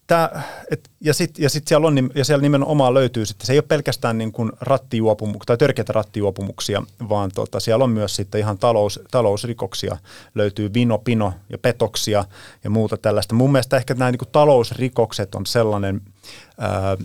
Tää, 0.07 0.43
et, 0.71 0.91
ja 1.01 1.15
sitten 1.15 1.43
ja 1.43 1.51
sit 1.51 1.69
siellä, 1.69 1.87
on, 1.87 2.11
ja 2.15 2.25
siellä 2.25 2.43
nimenomaan 2.43 2.95
löytyy 2.95 3.27
sitten, 3.27 3.47
se 3.47 3.53
ei 3.53 3.59
ole 3.59 3.65
pelkästään 3.69 4.19
niin 4.19 4.33
kuin 4.33 4.53
rattijuopumuksia 4.61 5.47
tai 5.47 5.57
törkeitä 5.57 5.93
rattijuopumuksia, 5.93 6.83
vaan 7.09 7.31
tota, 7.35 7.61
siellä 7.61 7.85
on 7.85 7.91
myös 7.91 8.17
sitten 8.17 8.39
ihan 8.39 8.59
talous, 8.59 9.01
talousrikoksia, 9.11 9.97
löytyy 10.35 10.75
vino, 10.75 10.99
pino 10.99 11.33
ja 11.51 11.59
petoksia 11.59 12.25
ja 12.65 12.71
muuta 12.71 12.97
tällaista. 12.97 13.35
Mun 13.35 13.53
mielestä 13.53 13.77
ehkä 13.77 13.95
nämä 13.95 14.11
niin 14.11 14.19
kuin 14.19 14.29
talousrikokset 14.33 15.35
on 15.35 15.47
sellainen, 15.47 16.01
ää, 16.59 16.97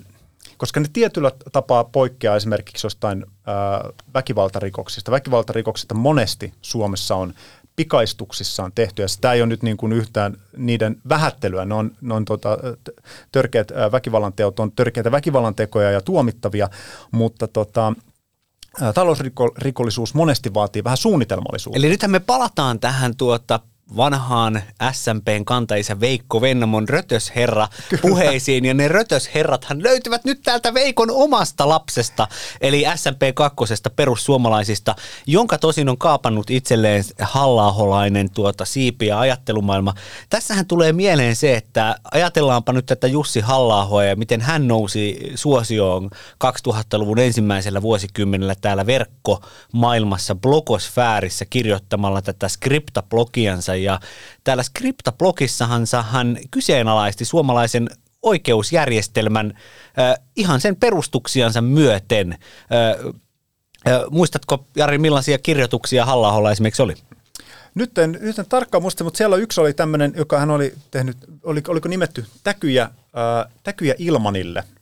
koska 0.58 0.80
ne 0.80 0.88
tietyllä 0.94 1.32
tapaa 1.52 1.84
poikkeaa 1.84 2.36
esimerkiksi 2.36 2.86
jostain 2.86 3.26
ää, 3.46 3.90
väkivaltarikoksista. 4.14 5.12
Väkivaltarikoksista 5.12 5.96
monesti 5.96 6.54
Suomessa 6.62 7.16
on 7.16 7.34
pikaistuksissaan 7.80 8.72
tehty, 8.76 9.02
ja 9.02 9.08
sitä 9.08 9.34
ei 9.34 9.42
ole 9.42 9.48
nyt 9.48 9.64
niin 9.64 9.78
kuin 9.78 9.94
yhtään 9.94 10.38
niiden 10.58 11.02
vähättelyä, 11.10 11.66
ne 11.66 11.74
on, 11.74 11.92
ne 12.02 12.14
on 12.14 12.26
tota, 12.26 12.58
törkeät 13.32 13.72
väkivallanteot, 13.92 14.60
on 14.60 14.72
törkeitä 14.72 15.12
väkivallantekoja 15.12 15.92
ja 15.92 16.02
tuomittavia, 16.02 16.70
mutta 17.12 17.48
tota, 17.48 17.94
talousrikollisuus 18.94 20.14
monesti 20.14 20.54
vaatii 20.54 20.84
vähän 20.84 20.98
suunnitelmallisuutta. 20.98 21.80
Eli 21.80 21.90
nythän 21.90 22.12
me 22.12 22.20
palataan 22.20 22.80
tähän 22.80 23.16
tuota 23.16 23.60
vanhaan 23.98 24.62
SMPn 24.92 25.46
kantaisa 25.46 26.00
Veikko 26.00 26.42
Vennamon 26.42 26.90
rötösherra 26.90 27.68
puheisiin. 28.02 28.66
Ja 28.66 28.74
ne 28.74 28.88
rötösherrathan 28.88 29.84
löytyvät 29.84 30.26
nyt 30.26 30.42
täältä 30.44 30.74
Veikon 30.74 31.12
omasta 31.12 31.70
lapsesta, 31.70 32.28
eli 32.62 32.86
SMP 32.96 33.22
kakkosesta 33.34 33.90
perussuomalaisista, 33.90 34.96
jonka 35.28 35.58
tosin 35.58 35.90
on 35.90 35.98
kaapannut 35.98 36.50
itselleen 36.50 37.04
hallaholainen 37.22 38.30
tuota 38.32 38.66
siipi 38.66 39.08
ja 39.08 39.20
ajattelumaailma. 39.20 39.94
Tässähän 40.30 40.66
tulee 40.66 40.94
mieleen 40.94 41.36
se, 41.36 41.56
että 41.56 41.96
ajatellaanpa 42.12 42.74
nyt 42.74 42.86
tätä 42.86 43.08
Jussi 43.08 43.40
halla 43.40 44.04
ja 44.04 44.16
miten 44.16 44.42
hän 44.42 44.68
nousi 44.68 45.32
suosioon 45.36 46.10
2000-luvun 46.46 47.20
ensimmäisellä 47.20 47.82
vuosikymmenellä 47.82 48.56
täällä 48.62 48.86
verkkomaailmassa 48.86 50.36
blogosfäärissä 50.36 51.46
kirjoittamalla 51.46 52.22
tätä 52.22 52.48
skriptablogiansa 52.48 53.79
ja 53.84 54.00
täällä 54.44 54.64
Skripta-blogissahan 54.64 56.04
hän 56.10 56.38
kyseenalaisti 56.52 57.26
suomalaisen 57.26 57.90
oikeusjärjestelmän 58.22 59.54
äh, 60.00 60.16
ihan 60.36 60.62
sen 60.62 60.76
perustuksiansa 60.76 61.62
myöten. 61.62 62.32
Äh, 62.34 63.14
äh, 63.88 64.02
muistatko, 64.10 64.66
Jari, 64.76 64.98
millaisia 64.98 65.38
kirjoituksia 65.38 66.06
halla 66.06 66.52
esimerkiksi 66.52 66.82
oli? 66.82 66.96
Nyt 67.76 67.98
en, 67.98 68.18
nyt 68.22 68.40
en 68.40 68.46
tarkkaan 68.50 68.82
muista, 68.82 69.04
mutta 69.04 69.18
siellä 69.18 69.36
yksi 69.36 69.62
oli 69.62 69.74
tämmöinen, 69.74 70.14
joka 70.16 70.40
hän 70.40 70.52
oli 70.52 70.74
tehnyt, 70.92 71.18
oli, 71.44 71.62
oliko 71.68 71.90
nimetty 71.90 72.26
Täkyjä, 72.44 72.84
äh, 72.84 73.54
täkyjä 73.64 73.96
Ilmanille– 73.98 74.64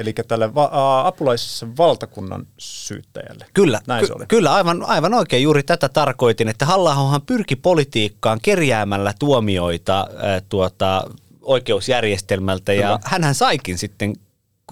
Eli 0.00 0.12
tälle 0.12 0.54
va- 0.54 1.06
apulaisvaltakunnan 1.06 2.46
syyttäjälle. 2.58 3.46
Kyllä, 3.54 3.80
Näin 3.86 4.06
se 4.06 4.12
oli. 4.12 4.24
kyllä 4.28 4.54
aivan, 4.54 4.84
aivan 4.84 5.14
oikein 5.14 5.42
juuri 5.42 5.62
tätä 5.62 5.88
tarkoitin, 5.88 6.48
että 6.48 6.66
halla 6.66 6.94
pyrki 7.26 7.56
politiikkaan 7.56 8.38
kerjäämällä 8.42 9.14
tuomioita 9.18 10.00
äh, 10.00 10.42
tuota, 10.48 11.10
oikeusjärjestelmältä 11.42 12.72
kyllä. 12.72 12.86
ja 12.86 12.98
hän 13.04 13.34
saikin 13.34 13.78
sitten 13.78 14.14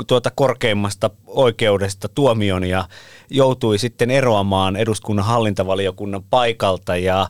tuota 0.07 0.31
korkeimmasta 0.35 1.11
oikeudesta 1.27 2.09
tuomion 2.09 2.65
ja 2.65 2.89
joutui 3.31 3.79
sitten 3.79 4.11
eroamaan 4.11 4.77
eduskunnan 4.77 5.25
hallintavaliokunnan 5.25 6.23
paikalta. 6.31 6.97
Ja 6.97 7.21
äh, 7.21 7.29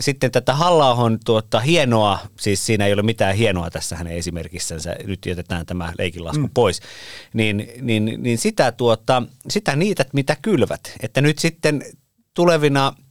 sitten 0.00 0.30
tätä 0.30 0.54
halla 0.54 0.96
tuota, 1.24 1.60
hienoa, 1.60 2.18
siis 2.40 2.66
siinä 2.66 2.86
ei 2.86 2.92
ole 2.92 3.02
mitään 3.02 3.36
hienoa 3.36 3.70
tässä 3.70 3.96
hänen 3.96 4.12
esimerkissänsä, 4.12 4.96
nyt 5.06 5.26
jätetään 5.26 5.66
tämä 5.66 5.92
leikinlasku 5.98 6.46
mm. 6.46 6.50
pois, 6.54 6.80
niin, 7.32 7.68
niin, 7.80 8.14
niin 8.18 8.38
sitä, 8.38 8.72
tuota, 8.72 9.22
sitä 9.50 9.76
niitä, 9.76 10.04
mitä 10.12 10.36
kylvät. 10.42 10.92
Että 11.00 11.20
nyt 11.20 11.38
sitten 11.38 11.82
tulevina– 12.34 12.92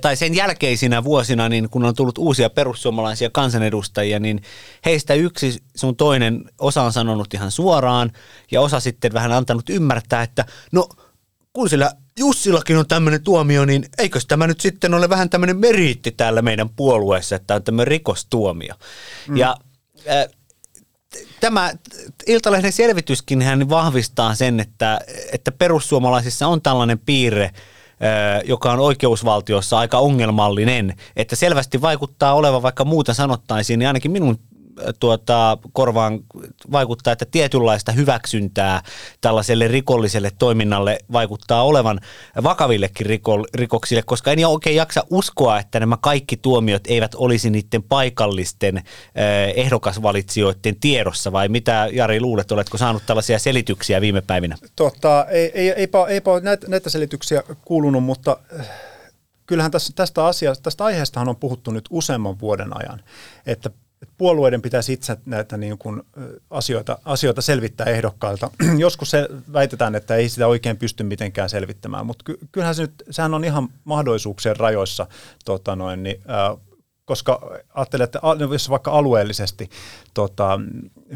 tai 0.00 0.16
sen 0.16 0.34
jälkeisinä 0.34 1.04
vuosina, 1.04 1.48
niin 1.48 1.70
kun 1.70 1.84
on 1.84 1.94
tullut 1.94 2.18
uusia 2.18 2.50
perussuomalaisia 2.50 3.30
kansanedustajia, 3.32 4.20
niin 4.20 4.42
heistä 4.84 5.14
yksi 5.14 5.62
sun 5.76 5.96
toinen 5.96 6.44
osa 6.58 6.82
on 6.82 6.92
sanonut 6.92 7.34
ihan 7.34 7.50
suoraan 7.50 8.12
ja 8.50 8.60
osa 8.60 8.80
sitten 8.80 9.12
vähän 9.12 9.32
antanut 9.32 9.70
ymmärtää, 9.70 10.22
että 10.22 10.44
no 10.72 10.88
kun 11.52 11.68
sillä 11.68 11.90
Jussillakin 12.18 12.76
on 12.76 12.86
tämmöinen 12.86 13.22
tuomio, 13.24 13.64
niin 13.64 13.84
eikös 13.98 14.26
tämä 14.26 14.46
nyt 14.46 14.60
sitten 14.60 14.94
ole 14.94 15.08
vähän 15.08 15.30
tämmöinen 15.30 15.56
meriitti 15.56 16.10
täällä 16.10 16.42
meidän 16.42 16.68
puolueessa, 16.68 17.36
että 17.36 17.54
on 17.54 17.62
tämmöinen 17.62 17.86
rikostuomio. 17.86 18.74
Mm. 19.28 19.36
Ja 19.36 19.56
äh, 20.10 20.26
tämä 21.40 21.72
Iltalehden 22.26 22.72
selvityskin 22.72 23.42
hän 23.42 23.68
vahvistaa 23.68 24.34
sen, 24.34 24.60
että, 24.60 25.00
että 25.32 25.52
perussuomalaisissa 25.52 26.46
on 26.46 26.62
tällainen 26.62 26.98
piirre– 26.98 27.50
joka 28.44 28.72
on 28.72 28.80
oikeusvaltiossa 28.80 29.78
aika 29.78 29.98
ongelmallinen, 29.98 30.94
että 31.16 31.36
selvästi 31.36 31.80
vaikuttaa 31.80 32.34
olevan, 32.34 32.62
vaikka 32.62 32.84
muuta 32.84 33.14
sanottaisiin, 33.14 33.78
niin 33.78 33.86
ainakin 33.86 34.10
minun 34.10 34.38
tuota, 35.00 35.58
korvaan 35.72 36.20
vaikuttaa, 36.72 37.12
että 37.12 37.24
tietynlaista 37.30 37.92
hyväksyntää 37.92 38.82
tällaiselle 39.20 39.68
rikolliselle 39.68 40.30
toiminnalle 40.38 40.98
vaikuttaa 41.12 41.64
olevan 41.64 42.00
vakavillekin 42.42 43.06
riko, 43.06 43.44
rikoksille, 43.54 44.02
koska 44.06 44.32
en 44.32 44.46
oikein 44.46 44.76
jaksa 44.76 45.04
uskoa, 45.10 45.58
että 45.58 45.80
nämä 45.80 45.96
kaikki 46.00 46.36
tuomiot 46.36 46.86
eivät 46.86 47.14
olisi 47.14 47.50
niiden 47.50 47.82
paikallisten 47.82 48.76
eh, 48.76 48.84
ehdokasvalitsijoiden 49.56 50.76
tiedossa, 50.80 51.32
vai 51.32 51.48
mitä 51.48 51.88
Jari 51.92 52.20
luulet, 52.20 52.52
oletko 52.52 52.78
saanut 52.78 53.02
tällaisia 53.06 53.38
selityksiä 53.38 54.00
viime 54.00 54.20
päivinä? 54.20 54.56
Tota, 54.76 55.26
ei, 55.30 55.50
ei, 55.54 55.70
eipä, 55.70 56.06
eipä 56.06 56.30
ole 56.30 56.40
näitä, 56.40 56.68
näitä 56.68 56.90
selityksiä 56.90 57.42
kuulunut, 57.64 58.04
mutta 58.04 58.36
eh, 58.60 58.66
kyllähän 59.46 59.70
tästä, 59.70 59.92
tästä 59.94 60.26
asiasta, 60.26 60.62
tästä 60.62 60.84
aiheestahan 60.84 61.28
on 61.28 61.36
puhuttu 61.36 61.70
nyt 61.70 61.84
useamman 61.90 62.40
vuoden 62.40 62.76
ajan, 62.76 63.02
että 63.46 63.70
että 64.04 64.14
puolueiden 64.18 64.62
pitäisi 64.62 64.92
itse 64.92 65.16
näitä 65.26 65.56
niin 65.56 65.78
kuin 65.78 66.02
asioita, 66.50 66.98
asioita 67.04 67.42
selvittää 67.42 67.86
ehdokkailta. 67.86 68.50
Joskus 68.78 69.10
se 69.10 69.28
väitetään, 69.52 69.94
että 69.94 70.16
ei 70.16 70.28
sitä 70.28 70.46
oikein 70.46 70.76
pysty 70.76 71.04
mitenkään 71.04 71.50
selvittämään, 71.50 72.06
mutta 72.06 72.32
kyllähän 72.52 72.74
se 72.74 72.82
nyt, 72.82 73.02
sehän 73.10 73.34
on 73.34 73.44
ihan 73.44 73.68
mahdollisuuksien 73.84 74.56
rajoissa, 74.56 75.06
tota 75.44 75.76
noin, 75.76 76.02
niin, 76.02 76.22
koska 77.04 77.40
ajattelen, 77.74 78.04
että 78.04 78.20
jos 78.50 78.70
vaikka 78.70 78.90
alueellisesti 78.90 79.70
tota, 80.14 80.60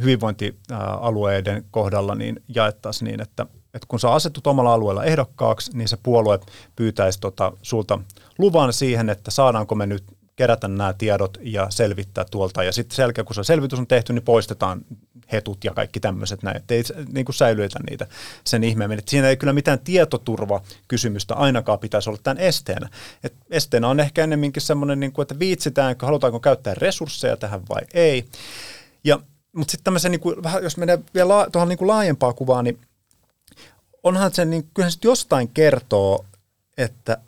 hyvinvointialueiden 0.01 1.64
kohdalla 1.70 2.14
niin 2.14 2.42
jaettaisiin 2.55 3.07
niin, 3.07 3.20
että, 3.20 3.46
että 3.74 3.87
kun 3.88 4.01
sä 4.01 4.12
asetut 4.12 4.46
omalla 4.46 4.74
alueella 4.74 5.05
ehdokkaaksi, 5.05 5.77
niin 5.77 5.88
se 5.88 5.98
puolue 6.03 6.38
pyytäisi 6.77 7.20
tota, 7.20 7.53
sulta 7.62 7.98
luvan 8.38 8.72
siihen, 8.72 9.11
että 9.11 9.31
saadaanko 9.31 9.74
me 9.74 9.87
nyt 9.87 10.05
kerätä 10.38 10.68
nämä 10.68 10.92
tiedot 10.92 11.38
ja 11.40 11.66
selvittää 11.70 12.24
tuolta. 12.31 12.64
Ja 12.64 12.72
sitten 12.72 12.96
selkeä, 12.96 13.24
kun 13.24 13.35
se 13.35 13.44
selvitys 13.44 13.79
on 13.79 13.87
tehty, 13.87 14.12
niin 14.12 14.22
poistetaan 14.22 14.85
hetut 15.33 15.64
ja 15.64 15.74
kaikki 15.74 16.01
tämmöiset 16.01 16.42
näin, 16.42 16.57
ettei 16.57 16.83
niin 17.12 17.24
kuin 17.24 17.35
säilytä 17.35 17.79
niitä 17.90 18.07
sen 18.44 18.64
ihmeemmin. 18.64 19.03
Siinä 19.07 19.29
ei 19.29 19.37
kyllä 19.37 19.53
mitään 19.53 19.79
tietoturvakysymystä 19.79 21.35
ainakaan 21.35 21.79
pitäisi 21.79 22.11
olla 22.11 22.20
tämän 22.22 22.38
esteenä. 22.38 22.88
Et 23.24 23.35
esteenä 23.51 23.88
on 23.88 24.01
ehkä 24.01 24.24
ennemminkin 24.24 24.62
semmoinen, 24.62 25.01
niin 25.01 25.12
kuin, 25.12 25.22
että 25.22 25.38
viitsitäänkö, 25.38 26.07
halutaanko 26.07 26.40
käyttää 26.40 26.74
resursseja 26.74 27.37
tähän 27.37 27.62
vai 27.68 27.83
ei. 27.94 28.24
Ja, 29.05 29.20
mutta 29.53 29.70
sitten 29.70 29.85
tämmöisen, 29.85 30.11
niin 30.12 30.20
kuin, 30.20 30.42
vähän, 30.42 30.62
jos 30.62 30.77
menee 30.77 30.98
vielä 31.14 31.29
la, 31.29 31.51
tuohon 31.53 31.68
niin 31.68 31.79
kuin 31.79 31.88
laajempaa 31.88 32.33
kuvaa, 32.33 32.62
niin 32.62 32.79
onhan 34.03 34.35
se, 34.35 34.44
niin 34.44 34.68
kyllähän 34.74 34.92
se 34.92 34.98
jostain 35.05 35.48
kertoo, 35.48 36.24
että 36.77 37.18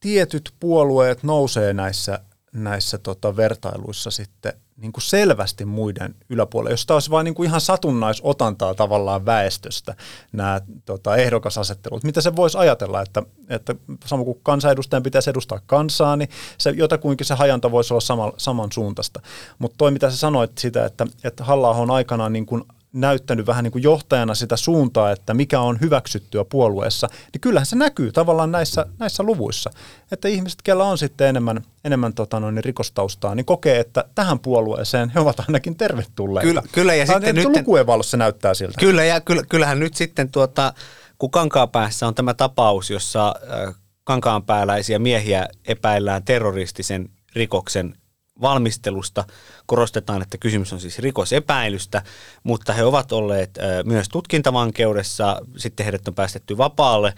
tietyt 0.00 0.52
puolueet 0.60 1.22
nousee 1.22 1.72
näissä 1.72 2.18
näissä 2.52 2.98
tota, 2.98 3.36
vertailuissa 3.36 4.10
sitten 4.10 4.52
niin 4.76 4.92
kuin 4.92 5.02
selvästi 5.02 5.64
muiden 5.64 6.14
yläpuolella, 6.28 6.72
jos 6.72 6.86
taas 6.86 7.10
vain 7.10 7.24
niin 7.24 7.34
kuin 7.34 7.46
ihan 7.46 7.60
satunnaisotantaa 7.60 8.74
tavallaan 8.74 9.26
väestöstä 9.26 9.96
nämä 10.32 10.60
tota, 10.84 11.16
ehdokasasettelut. 11.16 12.04
Mitä 12.04 12.20
se 12.20 12.36
voisi 12.36 12.58
ajatella, 12.58 13.02
että, 13.02 13.22
että 13.48 13.74
sama 14.04 14.24
kuin 14.24 14.40
kansanedustajan 14.42 15.02
pitäisi 15.02 15.30
edustaa 15.30 15.60
kansaa, 15.66 16.16
niin 16.16 16.28
se, 16.58 16.70
jotakuinkin 16.70 17.26
se 17.26 17.34
hajanta 17.34 17.70
voisi 17.70 17.92
olla 17.94 18.00
sama, 18.00 18.32
samansuuntaista. 18.36 19.20
Mutta 19.58 19.78
toi 19.78 19.90
mitä 19.90 20.10
sä 20.10 20.16
sanoit 20.16 20.58
sitä, 20.58 20.84
että, 20.84 21.06
että 21.24 21.44
halla 21.44 21.70
on 21.70 21.90
aikanaan 21.90 22.32
niin 22.32 22.46
kuin 22.46 22.64
näyttänyt 22.92 23.46
vähän 23.46 23.64
niin 23.64 23.72
kuin 23.72 23.82
johtajana 23.82 24.34
sitä 24.34 24.56
suuntaa, 24.56 25.10
että 25.10 25.34
mikä 25.34 25.60
on 25.60 25.80
hyväksyttyä 25.80 26.44
puolueessa, 26.44 27.08
niin 27.32 27.40
kyllähän 27.40 27.66
se 27.66 27.76
näkyy 27.76 28.12
tavallaan 28.12 28.52
näissä, 28.52 28.86
näissä 28.98 29.22
luvuissa. 29.22 29.70
Että 30.12 30.28
ihmiset, 30.28 30.62
kellä 30.62 30.84
on 30.84 30.98
sitten 30.98 31.28
enemmän, 31.28 31.62
enemmän 31.84 32.14
tota 32.14 32.40
noin, 32.40 32.64
rikostaustaa, 32.64 33.34
niin 33.34 33.46
kokee, 33.46 33.80
että 33.80 34.04
tähän 34.14 34.38
puolueeseen 34.38 35.10
he 35.10 35.20
ovat 35.20 35.40
ainakin 35.40 35.76
tervetulleita. 35.76 36.48
Kyllä, 36.48 36.62
kyllä 36.72 36.94
ja 36.94 37.06
sitten 37.06 37.34
nyt... 37.34 37.44
Lukujen 37.44 37.86
valossa 37.86 38.16
näyttää 38.16 38.54
siltä. 38.54 38.80
Kyllä, 38.80 39.04
ja 39.04 39.20
kyllähän 39.48 39.80
nyt 39.80 39.94
sitten 39.94 40.30
tuota, 40.30 40.72
kun 41.18 41.30
Kankaanpäässä 41.30 42.06
on 42.06 42.14
tämä 42.14 42.34
tapaus, 42.34 42.90
jossa 42.90 43.34
äh, 43.68 43.74
kankaanpääläisiä 44.04 44.98
miehiä 44.98 45.48
epäillään 45.64 46.24
terroristisen 46.24 47.08
rikoksen 47.34 47.94
valmistelusta. 48.42 49.24
Korostetaan, 49.66 50.22
että 50.22 50.38
kysymys 50.38 50.72
on 50.72 50.80
siis 50.80 50.98
rikosepäilystä, 50.98 52.02
mutta 52.42 52.72
he 52.72 52.84
ovat 52.84 53.12
olleet 53.12 53.58
myös 53.84 54.08
tutkintavankeudessa, 54.08 55.40
sitten 55.56 55.84
heidät 55.84 56.08
on 56.08 56.14
päästetty 56.14 56.58
vapaalle 56.58 57.14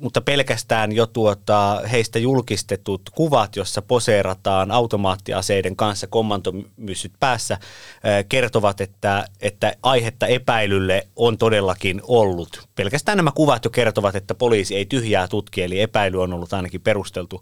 mutta 0.00 0.20
pelkästään 0.20 0.92
jo 0.92 1.06
tuota, 1.06 1.82
heistä 1.92 2.18
julkistetut 2.18 3.02
kuvat, 3.14 3.56
jossa 3.56 3.82
poseerataan 3.82 4.70
automaattiaseiden 4.70 5.76
kanssa 5.76 6.06
kommantomyssyt 6.06 7.12
päässä, 7.20 7.58
kertovat, 8.28 8.80
että, 8.80 9.24
että 9.40 9.72
aihetta 9.82 10.26
epäilylle 10.26 11.08
on 11.16 11.38
todellakin 11.38 12.00
ollut. 12.02 12.68
Pelkästään 12.74 13.16
nämä 13.16 13.30
kuvat 13.34 13.64
jo 13.64 13.70
kertovat, 13.70 14.16
että 14.16 14.34
poliisi 14.34 14.76
ei 14.76 14.86
tyhjää 14.86 15.28
tutki, 15.28 15.62
eli 15.62 15.80
epäily 15.80 16.22
on 16.22 16.32
ollut 16.32 16.52
ainakin 16.52 16.80
perusteltu. 16.80 17.40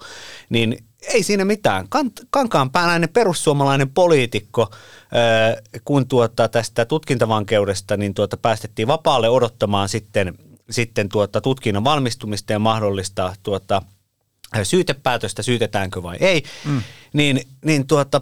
Niin 0.49 0.85
ei 1.09 1.23
siinä 1.23 1.45
mitään. 1.45 1.87
Kankaan 2.31 2.71
pääläinen 2.71 3.09
perussuomalainen 3.09 3.91
poliitikko, 3.91 4.71
kun 5.85 6.09
tuota 6.09 6.49
tästä 6.49 6.85
tutkintavankeudesta 6.85 7.97
niin 7.97 8.15
tuota 8.15 8.37
päästettiin 8.37 8.89
vapaalle 8.89 9.29
odottamaan 9.29 9.89
sitten 9.89 10.35
sitten 10.71 11.09
tuota, 11.09 11.41
tutkinnon 11.41 11.85
valmistumista 11.85 12.53
ja 12.53 12.59
mahdollista 12.59 13.37
tuota, 13.43 13.83
syytepäätöstä, 14.63 15.43
syytetäänkö 15.43 16.03
vai 16.03 16.17
ei, 16.21 16.43
mm. 16.65 16.83
niin, 17.13 17.41
niin 17.65 17.87
tuota, 17.87 18.21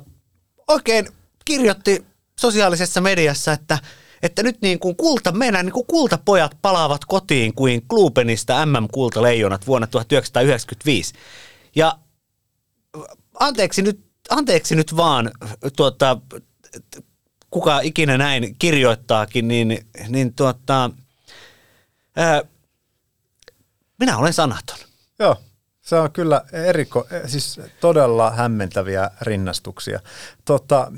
oikein 0.69 1.09
kirjoitti 1.45 2.05
sosiaalisessa 2.41 3.01
mediassa, 3.01 3.53
että, 3.53 3.79
että 4.23 4.43
nyt 4.43 4.63
niin 4.63 4.79
kuin 4.79 4.97
kulta, 4.97 5.33
meidän 5.33 5.67
niin 5.67 5.73
kuin 5.73 5.87
kultapojat 5.87 6.57
palaavat 6.63 7.05
kotiin 7.05 7.55
kuin 7.55 7.83
Klubenista 7.89 8.67
MM-kultaleijonat 8.67 9.67
vuonna 9.67 9.87
1995. 9.87 11.15
Ja 11.77 11.99
anteeksi 13.41 13.83
nyt, 13.83 14.01
anteeksi 14.31 14.75
nyt 14.75 14.97
vaan, 14.97 15.31
tuota, 15.77 16.19
kuka 17.51 17.81
ikinä 17.81 18.19
näin 18.19 18.57
kirjoittaakin, 18.59 19.49
niin, 19.49 19.87
niin 20.09 20.35
tuota, 20.35 20.91
minä 23.99 24.19
olen 24.19 24.33
sanaton. 24.33 24.79
Joo, 25.19 25.37
se 25.81 25.97
on 25.97 26.13
kyllä 26.13 26.45
eriko, 26.53 27.07
siis 27.27 27.61
todella 27.81 28.31
hämmentäviä 28.31 29.11
rinnastuksia. 29.21 30.01
Tota, 30.45 30.93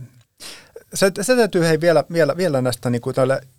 se, 0.95 1.13
se 1.23 1.37
täytyy 1.37 1.65
hei 1.65 1.81
vielä, 1.81 2.05
vielä, 2.13 2.37
vielä 2.37 2.63
näistä 2.63 2.91
niin 2.91 3.03
kuin 3.03 3.17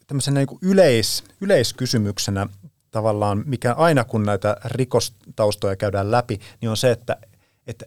tämmöisenä 0.08 0.40
niin 0.40 0.48
kuin 0.48 0.60
yleis, 0.62 1.24
yleiskysymyksenä 1.42 2.48
tavallaan, 2.92 3.44
mikä 3.46 3.74
aina 3.74 4.04
kun 4.04 4.24
näitä 4.24 4.58
rikostaustoja 4.66 5.76
käydään 5.76 6.12
läpi, 6.12 6.40
niin 6.62 6.70
on 6.70 6.78
se, 6.78 6.92
että, 6.92 7.18
että 7.68 7.86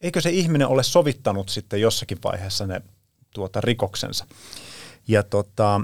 eikö 0.00 0.20
se 0.20 0.30
ihminen 0.30 0.68
ole 0.68 0.82
sovittanut 0.82 1.48
sitten 1.48 1.80
jossakin 1.80 2.18
vaiheessa 2.24 2.66
ne 2.66 2.82
tuota, 3.34 3.60
rikoksensa. 3.60 4.26
Ja 5.08 5.22
tota, 5.22 5.80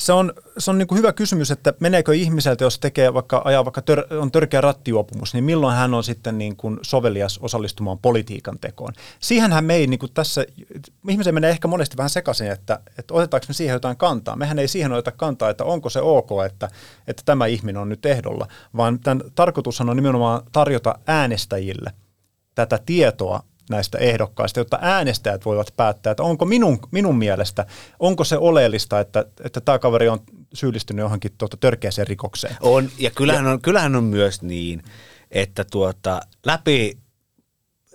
se 0.00 0.12
on, 0.12 0.32
se 0.58 0.70
on 0.70 0.78
niin 0.78 0.88
kuin 0.88 0.98
hyvä 0.98 1.12
kysymys, 1.12 1.50
että 1.50 1.74
meneekö 1.80 2.14
ihmiseltä, 2.14 2.64
jos 2.64 2.78
tekee 2.78 3.14
vaikka, 3.14 3.42
ajaa 3.44 3.64
vaikka 3.64 3.82
tör, 3.82 4.04
on 4.10 4.30
törkeä 4.30 4.60
rattijuopumus, 4.60 5.34
niin 5.34 5.44
milloin 5.44 5.76
hän 5.76 5.94
on 5.94 6.04
sitten 6.04 6.38
niin 6.38 6.56
kuin 6.56 6.78
sovelias 6.82 7.38
osallistumaan 7.38 7.98
politiikan 7.98 8.58
tekoon. 8.58 8.92
Siihenhän 9.20 9.64
me 9.64 9.74
ei 9.74 9.86
niin 9.86 9.98
kuin 9.98 10.12
tässä, 10.14 10.44
ihmisen 11.08 11.34
menee 11.34 11.50
ehkä 11.50 11.68
monesti 11.68 11.96
vähän 11.96 12.10
sekaisin, 12.10 12.50
että, 12.50 12.80
että 12.98 13.14
otetaanko 13.14 13.44
me 13.48 13.54
siihen 13.54 13.74
jotain 13.74 13.96
kantaa. 13.96 14.36
Mehän 14.36 14.58
ei 14.58 14.68
siihen 14.68 14.92
oteta 14.92 15.12
kantaa, 15.12 15.50
että 15.50 15.64
onko 15.64 15.90
se 15.90 16.00
ok, 16.00 16.30
että, 16.46 16.68
että 17.06 17.22
tämä 17.24 17.46
ihminen 17.46 17.82
on 17.82 17.88
nyt 17.88 18.06
ehdolla, 18.06 18.46
vaan 18.76 19.00
tämän 19.00 19.22
tarkoitushan 19.34 19.90
on 19.90 19.96
nimenomaan 19.96 20.42
tarjota 20.52 20.98
äänestäjille 21.06 21.92
tätä 22.54 22.78
tietoa 22.86 23.42
näistä 23.70 23.98
ehdokkaista, 23.98 24.60
jotta 24.60 24.78
äänestäjät 24.80 25.44
voivat 25.44 25.74
päättää, 25.76 26.10
että 26.10 26.22
onko 26.22 26.44
minun, 26.44 26.78
minun 26.90 27.18
mielestä, 27.18 27.66
onko 28.00 28.24
se 28.24 28.38
oleellista, 28.38 29.00
että, 29.00 29.24
että 29.44 29.60
tämä 29.60 29.78
kaveri 29.78 30.08
on 30.08 30.20
syyllistynyt 30.54 31.02
johonkin 31.02 31.32
tuota 31.38 31.56
törkeäseen 31.56 32.06
rikokseen. 32.06 32.56
On, 32.60 32.88
ja 32.98 33.10
kyllähän 33.10 33.46
on, 33.46 33.60
kyllähän 33.60 33.96
on 33.96 34.04
myös 34.04 34.42
niin, 34.42 34.82
että 35.30 35.64
tuota, 35.70 36.20
läpi 36.46 36.98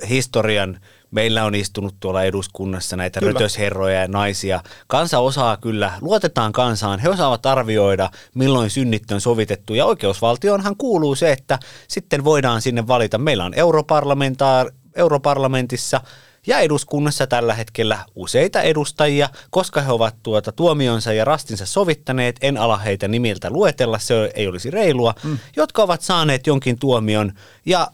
historian 0.10 0.80
meillä 1.12 1.46
on 1.46 1.56
istunut 1.56 1.96
tuolla 2.00 2.24
eduskunnassa 2.24 2.96
näitä 2.96 3.20
kyllä. 3.20 3.34
rötösherroja 3.34 4.02
ja 4.02 4.08
naisia. 4.08 4.60
Kansa 4.88 5.20
osaa 5.20 5.58
kyllä, 5.58 5.94
luotetaan 6.02 6.52
kansaan, 6.52 7.00
he 7.00 7.10
osaavat 7.10 7.46
arvioida, 7.46 8.10
milloin 8.36 8.70
synnit 8.70 9.12
on 9.12 9.22
sovitettu. 9.22 9.74
Ja 9.74 9.86
oikeusvaltioonhan 9.86 10.76
kuuluu 10.78 11.16
se, 11.16 11.32
että 11.32 11.60
sitten 11.88 12.24
voidaan 12.24 12.62
sinne 12.62 12.88
valita. 12.88 13.18
Meillä 13.18 13.46
on 13.46 13.54
europarlamentaar, 13.54 14.72
europarlamentissa 14.96 16.02
ja 16.48 16.60
eduskunnassa 16.60 17.28
tällä 17.28 17.54
hetkellä 17.54 18.06
useita 18.16 18.62
edustajia, 18.62 19.30
koska 19.50 19.82
he 19.82 19.92
ovat 19.92 20.16
tuota 20.24 20.52
tuomionsa 20.52 21.14
ja 21.14 21.26
rastinsa 21.26 21.66
sovittaneet, 21.66 22.36
en 22.42 22.58
ala 22.58 22.78
heitä 22.78 23.08
nimiltä 23.08 23.50
luetella, 23.50 24.00
se 24.00 24.32
ei 24.36 24.48
olisi 24.48 24.72
reilua, 24.72 25.14
mm. 25.24 25.38
jotka 25.56 25.84
ovat 25.84 26.02
saaneet 26.02 26.48
jonkin 26.48 26.80
tuomion 26.80 27.34
ja 27.66 27.88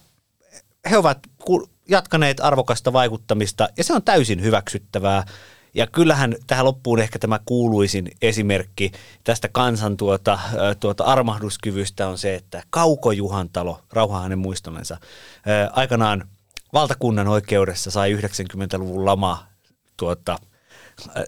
he 0.90 0.98
ovat 0.98 1.20
jatkaneet 1.90 2.40
arvokasta 2.40 2.94
vaikuttamista 2.94 3.70
ja 3.78 3.84
se 3.84 3.94
on 3.94 4.04
täysin 4.04 4.42
hyväksyttävää. 4.42 5.26
Ja 5.74 5.88
kyllähän 5.88 6.36
tähän 6.48 6.66
loppuun 6.66 7.00
ehkä 7.00 7.20
tämä 7.20 7.40
kuuluisin 7.46 8.12
esimerkki 8.22 8.92
tästä 9.24 9.50
kansan 9.52 9.98
tuota, 9.98 10.40
tuota 10.80 11.04
armahduskyvystä 11.04 12.08
on 12.08 12.18
se, 12.18 12.36
että 12.36 12.64
Kauko 12.70 13.12
Juhantalo, 13.12 13.80
rauha 13.94 14.22
hänen 14.22 14.40
muistollensa, 14.40 14.98
aikanaan 15.72 16.28
valtakunnan 16.74 17.28
oikeudessa 17.28 17.92
sai 17.92 18.14
90-luvun 18.14 19.06
lama 19.06 19.48
tuota, 19.98 20.40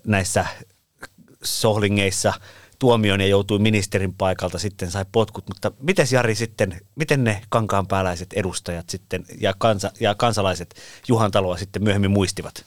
näissä 0.07 0.45
sohlingeissa 1.43 2.33
tuomion 2.79 3.21
ja 3.21 3.27
joutui 3.27 3.59
ministerin 3.59 4.13
paikalta, 4.13 4.59
sitten 4.59 4.91
sai 4.91 5.05
potkut. 5.11 5.47
Mutta 5.47 5.71
miten 5.79 6.07
Jari 6.11 6.35
sitten, 6.35 6.81
miten 6.95 7.23
ne 7.23 7.41
kankaanpääläiset 7.49 8.33
edustajat 8.33 8.89
sitten 8.89 9.25
ja, 9.41 9.53
kansa, 9.57 9.91
ja 9.99 10.15
kansalaiset 10.15 10.75
Juhan 11.07 11.31
Taloa 11.31 11.57
sitten 11.57 11.83
myöhemmin 11.83 12.11
muistivat? 12.11 12.65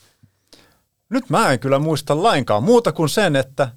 Nyt 1.09 1.31
mä 1.31 1.53
en 1.53 1.59
kyllä 1.59 1.79
muista 1.79 2.23
lainkaan 2.23 2.63
muuta 2.63 2.93
kuin 2.93 3.09
sen, 3.09 3.37
että 3.37 3.69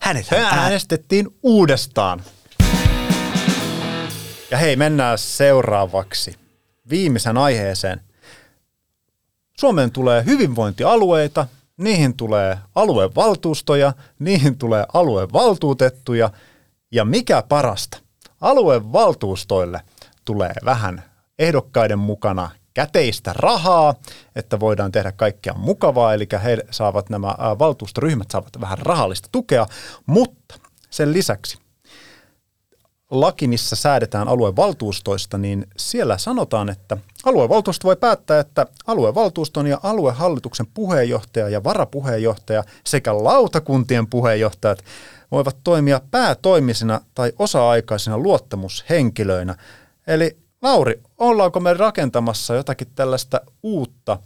hänet 0.00 0.26
äänestettiin 0.32 1.28
uudestaan. 1.42 2.22
Ja 4.50 4.58
hei, 4.58 4.76
mennään 4.76 5.18
seuraavaksi 5.18 6.34
viimeisen 6.90 7.36
aiheeseen. 7.36 8.05
Suomeen 9.60 9.90
tulee 9.90 10.24
hyvinvointialueita, 10.24 11.46
niihin 11.76 12.16
tulee 12.16 12.58
aluevaltuustoja, 12.74 13.92
niihin 14.18 14.58
tulee 14.58 14.86
aluevaltuutettuja. 14.92 16.30
Ja 16.92 17.04
mikä 17.04 17.42
parasta, 17.48 17.98
aluevaltuustoille 18.40 19.80
tulee 20.24 20.52
vähän 20.64 21.02
ehdokkaiden 21.38 21.98
mukana 21.98 22.50
käteistä 22.74 23.32
rahaa, 23.36 23.94
että 24.36 24.60
voidaan 24.60 24.92
tehdä 24.92 25.12
kaikkea 25.12 25.54
mukavaa, 25.54 26.14
eli 26.14 26.28
he 26.44 26.58
saavat 26.70 27.10
nämä 27.10 27.34
valtuustoryhmät 27.58 28.30
saavat 28.30 28.60
vähän 28.60 28.78
rahallista 28.78 29.28
tukea, 29.32 29.66
mutta 30.06 30.54
sen 30.90 31.12
lisäksi 31.12 31.58
laki, 33.10 33.48
missä 33.48 33.76
säädetään 33.76 34.28
aluevaltuustoista, 34.28 35.38
niin 35.38 35.66
siellä 35.76 36.18
sanotaan, 36.18 36.68
että 36.68 36.96
aluevaltuusto 37.24 37.88
voi 37.88 37.96
päättää, 37.96 38.40
että 38.40 38.66
aluevaltuuston 38.86 39.66
ja 39.66 39.80
aluehallituksen 39.82 40.66
puheenjohtaja 40.74 41.48
ja 41.48 41.64
varapuheenjohtaja 41.64 42.64
sekä 42.84 43.24
lautakuntien 43.24 44.06
puheenjohtajat 44.06 44.84
voivat 45.30 45.56
toimia 45.64 46.00
päätoimisina 46.10 47.00
tai 47.14 47.32
osa-aikaisina 47.38 48.18
luottamushenkilöinä. 48.18 49.54
Eli 50.06 50.36
Lauri, 50.62 51.02
ollaanko 51.18 51.60
me 51.60 51.74
rakentamassa 51.74 52.54
jotakin 52.54 52.88
tällaista 52.94 53.40
uutta 53.62 54.18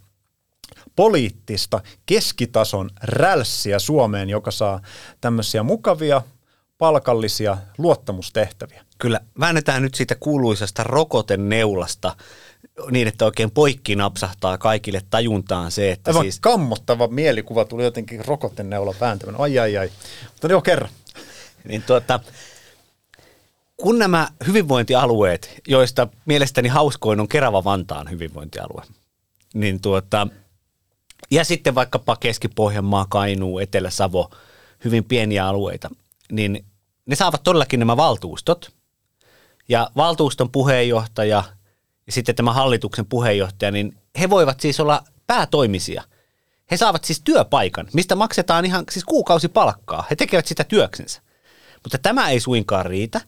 poliittista 0.96 1.80
keskitason 2.06 2.90
rälssiä 3.02 3.78
Suomeen, 3.78 4.28
joka 4.28 4.50
saa 4.50 4.80
tämmöisiä 5.20 5.62
mukavia 5.62 6.22
palkallisia 6.80 7.56
luottamustehtäviä. 7.78 8.84
Kyllä, 8.98 9.20
väännetään 9.40 9.82
nyt 9.82 9.94
siitä 9.94 10.14
kuuluisasta 10.14 10.84
rokoteneulasta 10.84 12.16
niin, 12.90 13.08
että 13.08 13.24
oikein 13.24 13.50
poikki 13.50 13.96
napsahtaa 13.96 14.58
kaikille 14.58 15.00
tajuntaan 15.10 15.70
se, 15.70 15.90
että 15.90 16.10
Aivan 16.10 16.24
siis... 16.24 16.40
kammottava 16.40 17.08
mielikuva 17.08 17.64
tuli 17.64 17.84
jotenkin 17.84 18.24
rokoteneula 18.24 18.94
vääntämään. 19.00 19.40
Ai 19.40 19.58
ai 19.58 19.76
ai. 19.76 19.90
Mutta 20.32 20.46
joo, 20.46 20.62
kerran. 20.62 20.90
Niin 21.68 21.82
tuota, 21.82 22.20
kun 23.76 23.98
nämä 23.98 24.28
hyvinvointialueet, 24.46 25.60
joista 25.68 26.08
mielestäni 26.26 26.68
hauskoin 26.68 27.20
on 27.20 27.28
Kerava-Vantaan 27.28 28.10
hyvinvointialue, 28.10 28.82
niin 29.54 29.80
tuota, 29.80 30.28
ja 31.30 31.44
sitten 31.44 31.74
vaikkapa 31.74 32.16
Keski-Pohjanmaa, 32.16 33.06
Kainuu, 33.08 33.58
Etelä-Savo, 33.58 34.30
hyvin 34.84 35.04
pieniä 35.04 35.46
alueita, 35.46 35.90
niin 36.32 36.64
ne 37.10 37.16
saavat 37.16 37.42
todellakin 37.42 37.80
nämä 37.80 37.96
valtuustot. 37.96 38.72
Ja 39.68 39.90
valtuuston 39.96 40.50
puheenjohtaja 40.50 41.44
ja 42.06 42.12
sitten 42.12 42.34
tämä 42.34 42.52
hallituksen 42.52 43.06
puheenjohtaja, 43.06 43.70
niin 43.70 43.98
he 44.20 44.30
voivat 44.30 44.60
siis 44.60 44.80
olla 44.80 45.02
päätoimisia. 45.26 46.02
He 46.70 46.76
saavat 46.76 47.04
siis 47.04 47.20
työpaikan, 47.24 47.88
mistä 47.92 48.16
maksetaan 48.16 48.64
ihan 48.64 48.84
siis 48.90 49.04
kuukausipalkkaa. 49.04 50.04
He 50.10 50.16
tekevät 50.16 50.46
sitä 50.46 50.64
työksensä. 50.64 51.22
Mutta 51.82 51.98
tämä 51.98 52.30
ei 52.30 52.40
suinkaan 52.40 52.86
riitä, 52.86 53.20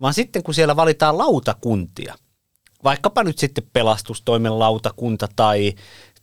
vaan 0.00 0.14
sitten 0.14 0.42
kun 0.42 0.54
siellä 0.54 0.76
valitaan 0.76 1.18
lautakuntia, 1.18 2.14
vaikkapa 2.84 3.24
nyt 3.24 3.38
sitten 3.38 3.64
pelastustoimen 3.72 4.58
lautakunta 4.58 5.28
tai, 5.36 5.74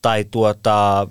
tai 0.02 0.26
tuota, 0.32 1.08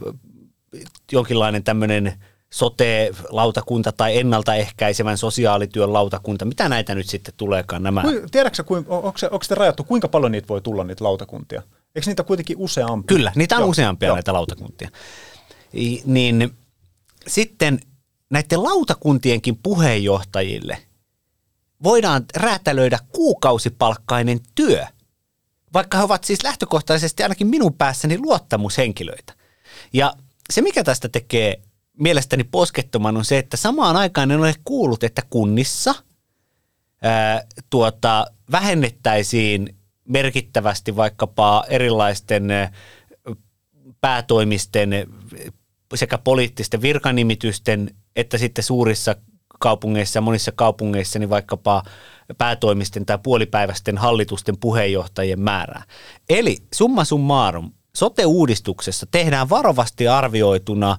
jonkinlainen 1.13 1.65
tämmöinen 1.65 2.25
sote-lautakunta 2.55 3.93
tai 3.93 4.19
ennaltaehkäisevän 4.19 5.19
sosiaalityön 5.19 5.93
lautakunta. 5.93 6.45
Mitä 6.45 6.69
näitä 6.69 6.95
nyt 6.95 7.09
sitten 7.09 7.35
tuleekaan 7.37 7.83
nämä? 7.83 8.03
Tiedätkö, 8.31 8.65
onko, 8.89 9.19
se, 9.19 9.27
onko 9.27 9.45
se 9.45 9.55
rajattu, 9.55 9.85
kuinka 9.85 10.09
paljon 10.09 10.33
niitä 10.33 10.49
voi 10.49 10.61
tulla 10.61 10.85
niitä 10.85 11.05
lautakuntia? 11.05 11.63
Eikö 11.95 12.11
niitä 12.11 12.25
kuitenkin 12.25 12.57
useampia? 12.59 13.17
Kyllä, 13.17 13.33
niitä 13.35 13.57
on 13.57 13.61
Joo. 13.61 13.69
useampia 13.69 14.07
Joo. 14.07 14.17
näitä 14.17 14.33
lautakuntia. 14.33 14.91
I, 15.75 16.03
niin 16.05 16.57
sitten 17.27 17.81
näiden 18.31 18.63
lautakuntienkin 18.63 19.57
puheenjohtajille 19.63 20.79
voidaan 21.83 22.25
räätälöidä 22.37 22.99
kuukausipalkkainen 23.13 24.41
työ, 24.55 24.87
vaikka 25.75 25.99
he 25.99 26.05
ovat 26.05 26.25
siis 26.25 26.43
lähtökohtaisesti 26.43 27.23
ainakin 27.23 27.47
minun 27.47 27.75
päässäni 27.75 28.19
luottamushenkilöitä. 28.19 29.33
Ja 29.93 30.13
se, 30.51 30.63
mikä 30.63 30.85
tästä 30.85 31.09
tekee 31.09 31.63
mielestäni 31.99 32.45
poskettoman 32.45 33.17
on 33.17 33.25
se, 33.25 33.39
että 33.39 33.57
samaan 33.57 33.97
aikaan 33.97 34.31
en 34.31 34.41
ole 34.41 34.55
kuullut, 34.65 35.05
että 35.05 35.23
kunnissa 35.31 35.95
ää, 37.03 37.43
tuota, 37.71 38.27
vähennettäisiin 38.51 39.77
merkittävästi 40.05 40.97
vaikkapa 40.97 41.65
erilaisten 41.69 42.49
päätoimisten 44.01 44.91
sekä 45.95 46.19
poliittisten 46.19 46.83
virkanimitysten 46.83 47.91
että 48.19 48.39
sitten 48.39 48.65
suurissa 48.65 49.17
kaupungeissa 49.59 50.17
ja 50.17 50.21
monissa 50.23 50.53
kaupungeissa 50.53 51.19
niin 51.19 51.31
vaikkapa 51.31 51.83
päätoimisten 52.39 53.07
tai 53.07 53.19
puolipäiväisten 53.23 53.99
hallitusten 53.99 54.59
puheenjohtajien 54.59 55.41
määrää. 55.41 55.83
Eli 56.29 56.57
summa 56.75 57.05
summarum, 57.05 57.73
sote-uudistuksessa 57.97 59.07
tehdään 59.11 59.51
varovasti 59.51 60.09
arvioituna 60.09 60.97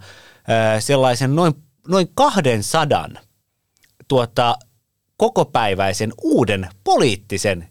sellaisen 0.79 1.35
noin, 1.35 1.53
noin 1.87 2.09
200 2.15 3.09
tuota, 4.07 4.55
kokopäiväisen 5.17 6.13
uuden 6.21 6.69
poliittisen 6.83 7.67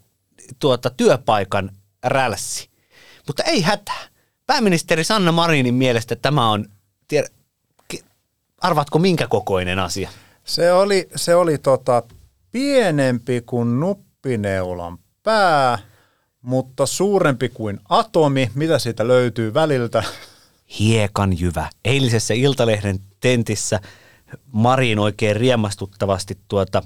tuota, 0.59 0.89
työpaikan 0.89 1.71
rälssi. 2.03 2.69
Mutta 3.27 3.43
ei 3.43 3.61
hätää. 3.61 4.07
Pääministeri 4.45 5.03
Sanna 5.03 5.31
Marinin 5.31 5.73
mielestä 5.73 6.15
tämä 6.15 6.49
on, 6.49 6.65
tiedä, 7.07 7.27
arvatko 8.57 8.99
minkä 8.99 9.27
kokoinen 9.27 9.79
asia? 9.79 10.09
Se 10.43 10.73
oli, 10.73 11.09
se 11.15 11.35
oli 11.35 11.57
tota, 11.57 12.03
pienempi 12.51 13.41
kuin 13.41 13.79
nuppineulan 13.79 14.97
pää, 15.23 15.79
mutta 16.41 16.85
suurempi 16.85 17.49
kuin 17.49 17.79
atomi. 17.89 18.51
Mitä 18.55 18.79
siitä 18.79 19.07
löytyy 19.07 19.53
väliltä? 19.53 20.03
Hiekan 20.79 21.39
jyvä. 21.39 21.69
Eilisessä 21.85 22.33
Iltalehden 22.33 22.99
tentissä 23.19 23.79
Marin 24.51 24.99
oikein 24.99 25.35
riemastuttavasti 25.35 26.37
tuota 26.47 26.83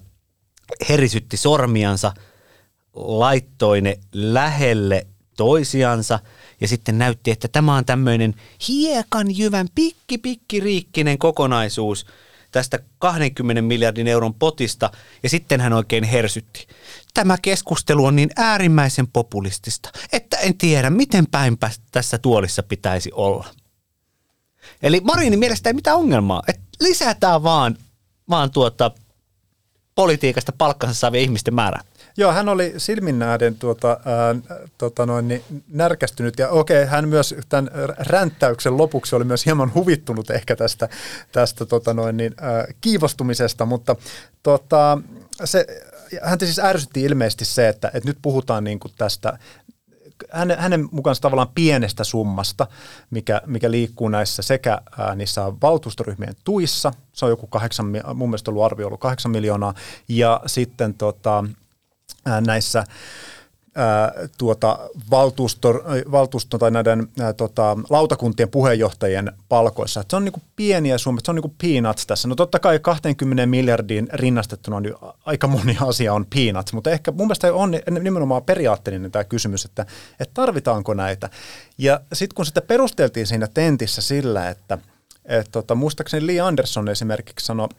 herisytti 0.89 1.37
sormiansa, 1.37 2.13
laittoi 2.93 3.81
ne 3.81 3.99
lähelle 4.13 5.07
toisiansa 5.37 6.19
ja 6.61 6.67
sitten 6.67 6.97
näytti, 6.97 7.31
että 7.31 7.47
tämä 7.47 7.75
on 7.75 7.85
tämmöinen 7.85 8.35
hiekan 8.67 9.37
jyvän 9.37 9.67
pikki 9.75 10.17
pikki 10.17 10.59
riikkinen 10.59 11.17
kokonaisuus 11.17 12.05
tästä 12.51 12.79
20 12.99 13.61
miljardin 13.61 14.07
euron 14.07 14.33
potista 14.33 14.91
ja 15.23 15.29
sitten 15.29 15.61
hän 15.61 15.73
oikein 15.73 16.03
hersytti. 16.03 16.67
Tämä 17.13 17.37
keskustelu 17.41 18.05
on 18.05 18.15
niin 18.15 18.29
äärimmäisen 18.35 19.07
populistista, 19.07 19.89
että 20.11 20.37
en 20.37 20.57
tiedä, 20.57 20.89
miten 20.89 21.27
päinpä 21.27 21.69
tässä 21.91 22.17
tuolissa 22.17 22.63
pitäisi 22.63 23.11
olla. 23.13 23.62
Eli 24.83 24.99
Marinin 24.99 25.39
mielestä 25.39 25.69
ei 25.69 25.73
mitään 25.73 25.97
ongelmaa, 25.97 26.43
että 26.47 26.63
lisätään 26.81 27.43
vaan, 27.43 27.77
vaan 28.29 28.51
tuota 28.51 28.91
politiikasta 29.95 30.51
palkkansa 30.57 30.99
saavien 30.99 31.23
ihmisten 31.23 31.53
määrä. 31.53 31.79
Joo, 32.17 32.31
hän 32.31 32.49
oli 32.49 32.73
silmin 32.77 33.19
nähden 33.19 33.55
tuota, 33.55 33.89
ää, 33.89 34.35
tota 34.77 35.05
noin, 35.05 35.27
niin 35.27 35.43
närkästynyt 35.67 36.39
ja 36.39 36.49
okei, 36.49 36.85
hän 36.85 37.09
myös 37.09 37.35
tämän 37.49 37.71
ränttäyksen 37.99 38.77
lopuksi 38.77 39.15
oli 39.15 39.23
myös 39.23 39.45
hieman 39.45 39.73
huvittunut 39.73 40.29
ehkä 40.29 40.55
tästä, 40.55 40.89
tästä 41.31 41.65
tota 41.65 41.93
noin, 41.93 42.17
niin, 42.17 42.33
ää, 42.41 42.65
kiivostumisesta, 42.81 43.65
mutta 43.65 43.95
tota, 44.43 44.97
se, 45.45 45.65
häntä 46.21 46.45
siis 46.45 46.59
ärsytti 46.59 47.03
ilmeisesti 47.03 47.45
se, 47.45 47.67
että, 47.67 47.87
että 47.87 48.09
nyt 48.09 48.17
puhutaan 48.21 48.63
niin 48.63 48.79
kuin 48.79 48.91
tästä 48.97 49.39
hänen, 50.31 50.59
hänen 50.59 50.89
mukaansa 50.91 51.21
tavallaan 51.21 51.51
pienestä 51.55 52.03
summasta, 52.03 52.67
mikä, 53.09 53.41
mikä 53.45 53.71
liikkuu 53.71 54.09
näissä 54.09 54.41
sekä 54.41 54.81
ää, 54.97 55.15
niissä 55.15 55.41
valtuustoryhmien 55.61 56.35
tuissa, 56.43 56.93
se 57.13 57.25
on 57.25 57.31
joku 57.31 57.47
kahdeksan, 57.47 57.85
mun 58.13 58.29
mielestä 58.29 58.51
ollut 58.51 58.63
arvio 58.63 58.87
ollut 58.87 58.99
kahdeksan 58.99 59.31
miljoonaa, 59.31 59.73
ja 60.07 60.41
sitten 60.45 60.93
tota, 60.93 61.43
ää, 62.25 62.41
näissä 62.41 62.83
tuota, 64.37 64.79
valtuusto, 65.11 65.73
valtuusto 66.11 66.57
tai 66.57 66.71
näiden 66.71 67.07
ää, 67.19 67.33
tota, 67.33 67.77
lautakuntien 67.89 68.49
puheenjohtajien 68.49 69.31
palkoissa. 69.49 70.01
Et 70.01 70.09
se 70.09 70.15
on 70.15 70.25
niinku 70.25 70.41
pieniä 70.55 70.97
summia, 70.97 71.21
se 71.23 71.31
on 71.31 71.35
niinku 71.35 71.55
peanuts 71.61 72.07
tässä. 72.07 72.27
No 72.27 72.35
totta 72.35 72.59
kai 72.59 72.79
20 72.79 73.45
miljardiin 73.45 74.07
rinnastettuna 74.13 74.79
niin 74.79 74.95
aika 75.25 75.47
moni 75.47 75.77
asia 75.81 76.13
on 76.13 76.25
peanuts, 76.35 76.73
mutta 76.73 76.91
ehkä 76.91 77.11
mun 77.11 77.27
mielestä 77.27 77.53
on 77.53 77.71
nimenomaan 77.99 78.43
periaatteellinen 78.43 79.11
tämä 79.11 79.23
kysymys, 79.23 79.65
että, 79.65 79.85
että 80.19 80.33
tarvitaanko 80.33 80.93
näitä. 80.93 81.29
Ja 81.77 82.01
sitten 82.13 82.35
kun 82.35 82.45
sitä 82.45 82.61
perusteltiin 82.61 83.27
siinä 83.27 83.47
tentissä 83.53 84.01
sillä, 84.01 84.49
että 84.49 84.77
et, 85.25 85.47
tota, 85.51 85.75
muistaakseni 85.75 86.27
Lee 86.27 86.39
Anderson 86.39 86.89
esimerkiksi 86.89 87.45
sanoi, 87.45 87.69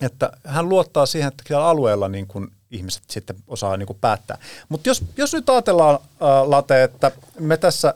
että 0.00 0.32
hän 0.44 0.68
luottaa 0.68 1.06
siihen, 1.06 1.28
että 1.28 1.44
siellä 1.46 1.66
alueella 1.66 2.08
niin 2.08 2.26
kuin 2.26 2.48
ihmiset 2.72 3.02
sitten 3.08 3.36
osaa 3.46 3.76
niin 3.76 3.86
kuin 3.86 3.98
päättää. 4.00 4.38
Mutta 4.68 4.88
jos, 4.88 5.04
jos 5.16 5.34
nyt 5.34 5.50
ajatellaan, 5.50 5.98
ää, 6.20 6.50
Late, 6.50 6.82
että 6.82 7.12
me 7.40 7.56
tässä, 7.56 7.94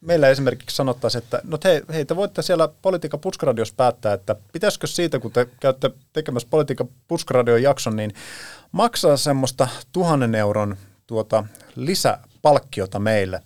meillä 0.00 0.28
esimerkiksi 0.28 0.76
sanottaisiin, 0.76 1.22
että 1.22 1.40
no 1.44 1.58
hei, 1.64 1.82
hei 1.92 2.04
te 2.04 2.16
voitte 2.16 2.42
siellä 2.42 2.68
Politiikan 2.82 3.20
Puskaradios 3.20 3.72
päättää, 3.72 4.12
että 4.12 4.36
pitäisikö 4.52 4.86
siitä, 4.86 5.18
kun 5.18 5.32
te 5.32 5.48
käytte 5.60 5.90
tekemässä 6.12 6.48
Politiikan 6.50 6.88
Puskaradion 7.08 7.62
jakson, 7.62 7.96
niin 7.96 8.14
maksaa 8.72 9.16
semmoista 9.16 9.68
tuhannen 9.92 10.34
euron 10.34 10.76
tuota 11.06 11.44
lisäpalkkiota 11.76 12.98
meille. 12.98 13.42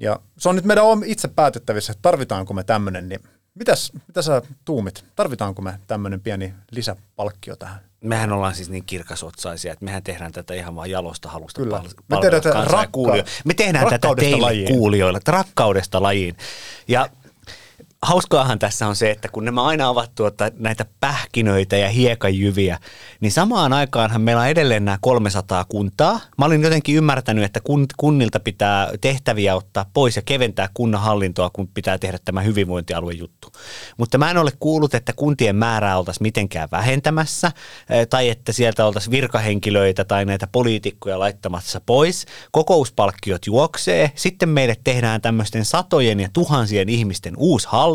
Ja 0.00 0.20
se 0.38 0.48
on 0.48 0.56
nyt 0.56 0.64
meidän 0.64 0.84
itse 1.04 1.28
päätettävissä, 1.28 1.92
että 1.92 2.02
tarvitaanko 2.02 2.54
me 2.54 2.64
tämmöinen, 2.64 3.08
niin 3.08 3.20
Mitäs, 3.54 3.92
mitä 4.06 4.22
sä 4.22 4.42
tuumit? 4.64 5.04
Tarvitaanko 5.16 5.62
me 5.62 5.78
tämmöinen 5.86 6.20
pieni 6.20 6.54
lisäpalkkio 6.70 7.56
tähän? 7.56 7.80
Mehän 8.04 8.32
ollaan 8.32 8.54
siis 8.54 8.70
niin 8.70 8.84
kirkasotsaisia, 8.84 9.72
että 9.72 9.84
mehän 9.84 10.02
tehdään 10.02 10.32
tätä 10.32 10.54
ihan 10.54 10.76
vaan 10.76 10.90
jalosta 10.90 11.28
halusta 11.28 11.62
Kyllä. 11.62 11.76
pal- 11.78 11.88
Me 12.08 12.20
tehdään 12.20 12.42
tätä 12.42 12.64
rakka-. 12.64 13.24
Me 13.44 13.54
tehdään 13.54 13.88
tätä 13.88 14.08
teille 14.18 14.40
lajiin. 14.40 14.68
kuulijoille, 14.68 15.20
rakkaudesta 15.26 16.02
lajiin. 16.02 16.36
Ja 16.88 17.08
hauskaahan 18.04 18.58
tässä 18.58 18.86
on 18.86 18.96
se, 18.96 19.10
että 19.10 19.28
kun 19.28 19.44
nämä 19.44 19.62
aina 19.62 19.88
ovat 19.88 20.14
tuota, 20.14 20.50
näitä 20.58 20.84
pähkinöitä 21.00 21.76
ja 21.76 21.88
hiekanjyviä, 21.88 22.78
niin 23.20 23.32
samaan 23.32 23.72
aikaanhan 23.72 24.20
meillä 24.20 24.42
on 24.42 24.48
edelleen 24.48 24.84
nämä 24.84 24.98
300 25.00 25.64
kuntaa. 25.68 26.20
Mä 26.38 26.44
olin 26.44 26.62
jotenkin 26.62 26.96
ymmärtänyt, 26.96 27.44
että 27.44 27.60
kun, 27.60 27.86
kunnilta 27.96 28.40
pitää 28.40 28.90
tehtäviä 29.00 29.54
ottaa 29.54 29.90
pois 29.94 30.16
ja 30.16 30.22
keventää 30.22 30.68
kunnan 30.74 31.00
hallintoa, 31.00 31.50
kun 31.50 31.68
pitää 31.68 31.98
tehdä 31.98 32.18
tämä 32.24 32.40
hyvinvointialuejuttu. 32.40 33.52
Mutta 33.96 34.18
mä 34.18 34.30
en 34.30 34.38
ole 34.38 34.52
kuullut, 34.60 34.94
että 34.94 35.12
kuntien 35.12 35.56
määrää 35.56 35.98
oltaisiin 35.98 36.22
mitenkään 36.22 36.68
vähentämässä 36.72 37.52
eh, 37.90 38.08
tai 38.08 38.28
että 38.28 38.52
sieltä 38.52 38.86
oltaisiin 38.86 39.10
virkahenkilöitä 39.10 40.04
tai 40.04 40.24
näitä 40.24 40.46
poliitikkoja 40.46 41.18
laittamassa 41.18 41.80
pois. 41.86 42.26
Kokouspalkkiot 42.52 43.46
juoksee. 43.46 44.12
Sitten 44.14 44.48
meille 44.48 44.76
tehdään 44.84 45.20
tämmöisten 45.20 45.64
satojen 45.64 46.20
ja 46.20 46.28
tuhansien 46.32 46.88
ihmisten 46.88 47.34
uusi 47.36 47.68
hallinto, 47.70 47.93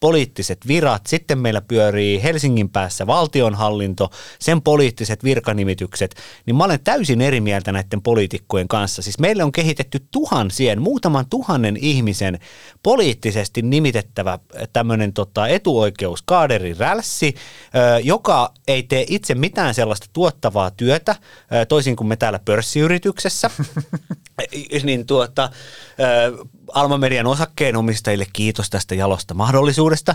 poliittiset 0.00 0.68
virat. 0.68 1.06
Sitten 1.06 1.38
meillä 1.38 1.60
pyörii 1.60 2.22
Helsingin 2.22 2.70
päässä 2.70 3.06
valtionhallinto, 3.06 4.10
sen 4.38 4.62
poliittiset 4.62 5.24
virkanimitykset. 5.24 6.14
Niin 6.46 6.56
mä 6.56 6.64
olen 6.64 6.80
täysin 6.84 7.20
eri 7.20 7.40
mieltä 7.40 7.72
näiden 7.72 8.02
poliitikkojen 8.02 8.68
kanssa. 8.68 9.02
Siis 9.02 9.18
meille 9.18 9.44
on 9.44 9.52
kehitetty 9.52 10.06
tuhansien, 10.10 10.82
muutaman 10.82 11.26
tuhannen 11.26 11.76
ihmisen 11.76 12.38
poliittisesti 12.82 13.62
nimitettävä 13.62 14.38
tämmöinen 14.72 15.12
tota, 15.12 15.48
etuoikeus 15.48 16.22
kaaderi 16.22 16.74
rälssi, 16.74 17.34
joka 18.02 18.52
ei 18.68 18.82
tee 18.82 19.04
itse 19.08 19.34
mitään 19.34 19.74
sellaista 19.74 20.06
tuottavaa 20.12 20.70
työtä, 20.70 21.16
toisin 21.68 21.96
kuin 21.96 22.06
me 22.06 22.16
täällä 22.16 22.38
pörssiyrityksessä. 22.44 23.50
niin 24.82 25.06
tuota, 25.06 25.50
Alma 26.72 26.98
Median 26.98 27.26
osakkeenomistajille 27.26 28.26
kiitos 28.32 28.70
tästä 28.70 28.94
jalosta 28.94 29.34
mahdollisuudesta, 29.34 30.14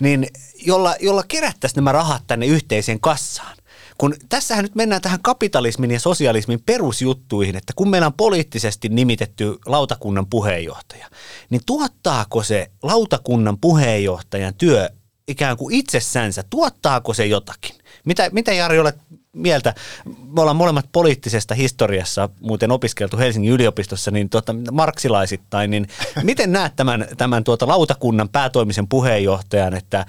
niin 0.00 0.26
jolla, 0.66 0.94
jolla 1.00 1.24
kerättäisiin 1.28 1.76
nämä 1.76 1.92
rahat 1.92 2.22
tänne 2.26 2.46
yhteiseen 2.46 3.00
kassaan. 3.00 3.56
Kun 3.98 4.14
tässähän 4.28 4.64
nyt 4.64 4.74
mennään 4.74 5.02
tähän 5.02 5.22
kapitalismin 5.22 5.90
ja 5.90 6.00
sosialismin 6.00 6.62
perusjuttuihin, 6.66 7.56
että 7.56 7.72
kun 7.76 7.90
meillä 7.90 8.06
on 8.06 8.12
poliittisesti 8.12 8.88
nimitetty 8.88 9.58
lautakunnan 9.66 10.26
puheenjohtaja, 10.26 11.06
niin 11.50 11.62
tuottaako 11.66 12.42
se 12.42 12.70
lautakunnan 12.82 13.58
puheenjohtajan 13.58 14.54
työ 14.54 14.90
ikään 15.28 15.56
kuin 15.56 15.74
itsessänsä, 15.74 16.44
tuottaako 16.50 17.14
se 17.14 17.26
jotakin? 17.26 17.74
Mitä, 18.04 18.30
mitä 18.32 18.52
Jari 18.52 18.78
olet 18.78 18.96
mieltä? 19.32 19.74
Me 20.04 20.40
ollaan 20.40 20.56
molemmat 20.56 20.86
poliittisesta 20.92 21.54
historiassa 21.54 22.28
muuten 22.40 22.70
opiskeltu 22.70 23.18
Helsingin 23.18 23.52
yliopistossa, 23.52 24.10
niin 24.10 24.30
tuota, 24.30 24.54
marksilaisittain, 24.72 25.70
niin 25.70 25.88
miten 26.22 26.52
näet 26.52 26.76
tämän, 26.76 27.08
tämän 27.16 27.44
tuota 27.44 27.68
lautakunnan 27.68 28.28
päätoimisen 28.28 28.88
puheenjohtajan, 28.88 29.74
että 29.74 30.06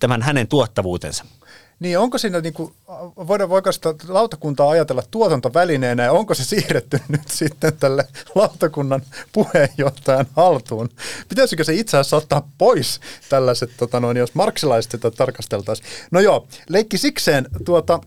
tämän 0.00 0.22
hänen 0.22 0.48
tuottavuutensa? 0.48 1.24
Niin 1.80 1.98
onko 1.98 2.18
siinä, 2.18 2.40
niin 2.40 2.54
kuin, 2.54 2.74
voidaan, 3.28 3.50
voiko 3.50 3.72
sitä 3.72 3.94
lautakuntaa 4.08 4.70
ajatella 4.70 5.02
tuotantovälineenä 5.10 6.02
ja 6.02 6.12
onko 6.12 6.34
se 6.34 6.44
siirretty 6.44 7.00
nyt 7.08 7.28
sitten 7.28 7.76
tälle 7.76 8.08
lautakunnan 8.34 9.02
puheenjohtajan 9.32 10.26
haltuun? 10.36 10.88
Pitäisikö 11.28 11.64
se 11.64 11.74
itse 11.74 11.96
asiassa 11.96 12.16
ottaa 12.16 12.48
pois 12.58 13.00
tällaiset, 13.28 13.70
tota 13.76 14.00
noin, 14.00 14.16
jos 14.16 14.34
marksilaiset 14.34 14.92
sitä 14.92 15.10
tarkasteltaisiin? 15.10 15.88
No 16.10 16.20
joo, 16.20 16.46
leikki 16.68 16.98
sikseen, 16.98 17.48
tuota, 17.64 18.00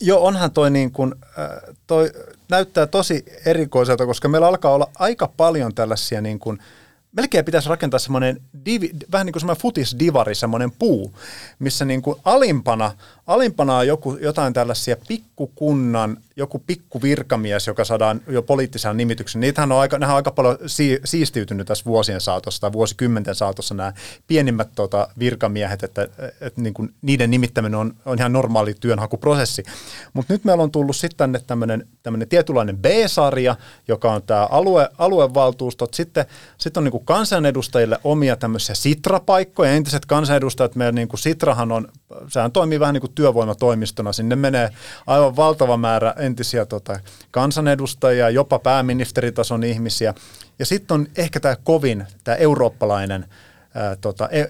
joo 0.00 0.24
onhan 0.24 0.50
toi 0.50 0.70
niin 0.70 0.90
kuin, 0.90 1.14
äh, 1.38 1.74
toi 1.86 2.10
näyttää 2.48 2.86
tosi 2.86 3.24
erikoiselta, 3.46 4.06
koska 4.06 4.28
meillä 4.28 4.48
alkaa 4.48 4.74
olla 4.74 4.90
aika 4.98 5.28
paljon 5.36 5.74
tällaisia 5.74 6.20
niin 6.20 6.38
kuin, 6.38 6.58
melkein 7.12 7.44
pitäisi 7.44 7.68
rakentaa 7.68 7.98
semmoinen, 7.98 8.40
divi, 8.64 8.90
vähän 9.12 9.26
niin 9.26 9.32
kuin 9.32 9.40
semmoinen 9.40 9.62
futisdivari, 9.62 10.34
semmoinen 10.34 10.72
puu, 10.78 11.12
missä 11.58 11.84
niin 11.84 12.02
kuin 12.02 12.16
alimpana, 12.24 12.92
alimpana 13.26 13.76
on 13.76 13.86
joku, 13.86 14.16
jotain 14.20 14.52
tällaisia 14.52 14.96
pikkukunnan 15.08 16.16
joku 16.36 16.58
pikku 16.58 17.02
virkamies, 17.02 17.66
joka 17.66 17.84
saadaan 17.84 18.20
jo 18.28 18.42
poliittisen 18.42 18.96
nimityksen, 18.96 19.40
niitähän 19.40 19.72
on 19.72 19.80
aika, 19.80 19.96
on 19.96 20.02
aika 20.04 20.30
paljon 20.30 20.58
si, 20.66 21.00
siistiytynyt 21.04 21.66
tässä 21.66 21.84
vuosien 21.84 22.20
saatossa 22.20 22.60
tai 22.60 22.72
vuosikymmenten 22.72 23.34
saatossa 23.34 23.74
nämä 23.74 23.92
pienimmät 24.26 24.68
tota, 24.74 25.08
virkamiehet, 25.18 25.82
että, 25.82 26.02
että, 26.02 26.32
että 26.40 26.60
niin 26.60 26.74
kuin 26.74 26.94
niiden 27.02 27.30
nimittäminen 27.30 27.74
on, 27.74 27.94
on 28.06 28.18
ihan 28.18 28.32
normaali 28.32 28.74
työnhakuprosessi. 28.80 29.64
Mutta 30.12 30.32
nyt 30.32 30.44
meillä 30.44 30.62
on 30.62 30.70
tullut 30.70 30.96
sitten 30.96 31.16
tänne 31.16 31.40
tämmöinen, 31.46 31.88
tietynlainen 32.28 32.78
B-sarja, 32.78 33.56
joka 33.88 34.12
on 34.12 34.22
tämä 34.22 34.46
alue, 34.46 34.88
aluevaltuustot. 34.98 35.94
Sitten, 35.94 36.26
sitten 36.58 36.80
on 36.80 36.84
niin 36.84 36.92
kuin 36.92 37.04
kansanedustajille 37.04 37.98
omia 38.04 38.36
tämmöisiä 38.36 38.74
sitrapaikkoja. 38.74 39.72
Entiset 39.72 40.06
kansanedustajat, 40.06 40.74
meidän 40.74 40.94
niin 40.94 41.08
kuin 41.08 41.20
sitrahan 41.20 41.72
on, 41.72 41.88
sehän 42.28 42.52
toimii 42.52 42.80
vähän 42.80 42.92
niin 42.92 43.00
kuin 43.00 43.14
työvoimatoimistona. 43.14 44.12
Sinne 44.12 44.36
menee 44.36 44.70
aivan 45.06 45.36
valtava 45.36 45.76
määrä 45.76 46.14
entisiä 46.26 46.66
tota, 46.66 47.00
kansanedustajia, 47.30 48.30
jopa 48.30 48.58
pääministeritason 48.58 49.64
ihmisiä. 49.64 50.14
Ja 50.58 50.66
sitten 50.66 50.94
on 50.94 51.06
ehkä 51.16 51.40
tämä 51.40 51.56
kovin, 51.64 52.06
tämä 52.24 52.36
eurooppalainen 52.36 53.24
ää, 53.74 53.96
tota, 53.96 54.28
e, 54.28 54.44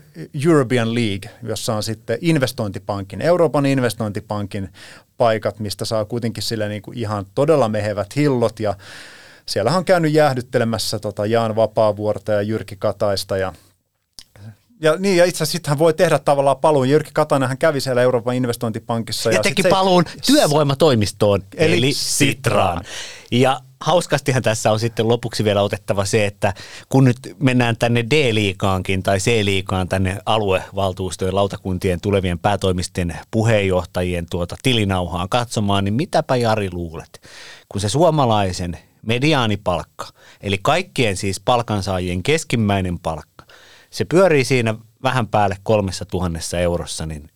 European 0.46 0.94
League, 0.94 1.30
jossa 1.42 1.74
on 1.74 1.82
sitten 1.82 2.18
investointipankin, 2.20 3.22
Euroopan 3.22 3.66
investointipankin 3.66 4.68
paikat, 5.16 5.58
mistä 5.58 5.84
saa 5.84 6.04
kuitenkin 6.04 6.42
sille 6.42 6.68
niin 6.68 6.82
kuin 6.82 6.98
ihan 6.98 7.26
todella 7.34 7.68
mehevät 7.68 8.16
hillot 8.16 8.60
ja 8.60 8.74
siellä 9.46 9.76
on 9.76 9.84
käynyt 9.84 10.12
jäähdyttelemässä 10.12 10.98
tota 10.98 11.26
Jaan 11.26 11.56
Vapaavuorta 11.56 12.32
ja 12.32 12.42
Jyrki 12.42 12.76
Kataista 12.76 13.36
ja 13.36 13.52
ja, 14.80 14.96
niin, 14.96 15.16
ja 15.16 15.24
itse 15.24 15.44
asiassa 15.44 15.70
hän 15.70 15.78
voi 15.78 15.94
tehdä 15.94 16.18
tavallaan 16.18 16.56
paluun. 16.56 16.88
Jyrki 16.88 17.10
Katainen 17.14 17.48
hän 17.48 17.58
kävi 17.58 17.80
siellä 17.80 18.02
Euroopan 18.02 18.34
investointipankissa. 18.34 19.30
Ja, 19.30 19.36
ja 19.36 19.42
teki 19.42 19.62
paluun 19.62 20.04
se, 20.22 20.32
työvoimatoimistoon, 20.32 21.42
eli, 21.56 21.76
eli 21.76 21.92
Sitraan. 21.92 22.84
Ja 23.30 23.60
hauskastihan 23.80 24.42
tässä 24.42 24.72
on 24.72 24.80
sitten 24.80 25.08
lopuksi 25.08 25.44
vielä 25.44 25.62
otettava 25.62 26.04
se, 26.04 26.26
että 26.26 26.54
kun 26.88 27.04
nyt 27.04 27.18
mennään 27.38 27.76
tänne 27.76 28.04
D-liikaankin 28.10 29.02
tai 29.02 29.18
C-liikaan 29.18 29.88
tänne 29.88 30.18
aluevaltuustojen 30.26 31.34
lautakuntien 31.34 32.00
tulevien 32.00 32.38
päätoimisten 32.38 33.18
puheenjohtajien 33.30 34.26
tuota 34.30 34.56
tilinauhaan 34.62 35.28
katsomaan, 35.28 35.84
niin 35.84 35.94
mitäpä 35.94 36.36
Jari 36.36 36.68
luulet, 36.72 37.20
kun 37.68 37.80
se 37.80 37.88
suomalaisen 37.88 38.78
mediaanipalkka, 39.06 40.06
eli 40.40 40.58
kaikkien 40.62 41.16
siis 41.16 41.40
palkansaajien 41.40 42.22
keskimmäinen 42.22 42.98
palkka, 42.98 43.34
se 43.95 44.05
pyörii 44.05 44.45
siinä 44.45 44.74
vähän 45.03 45.28
päälle 45.28 45.57
kolmessa 45.62 46.05
tuhannessa 46.05 46.59
eurossa, 46.59 47.07
niin 47.07 47.30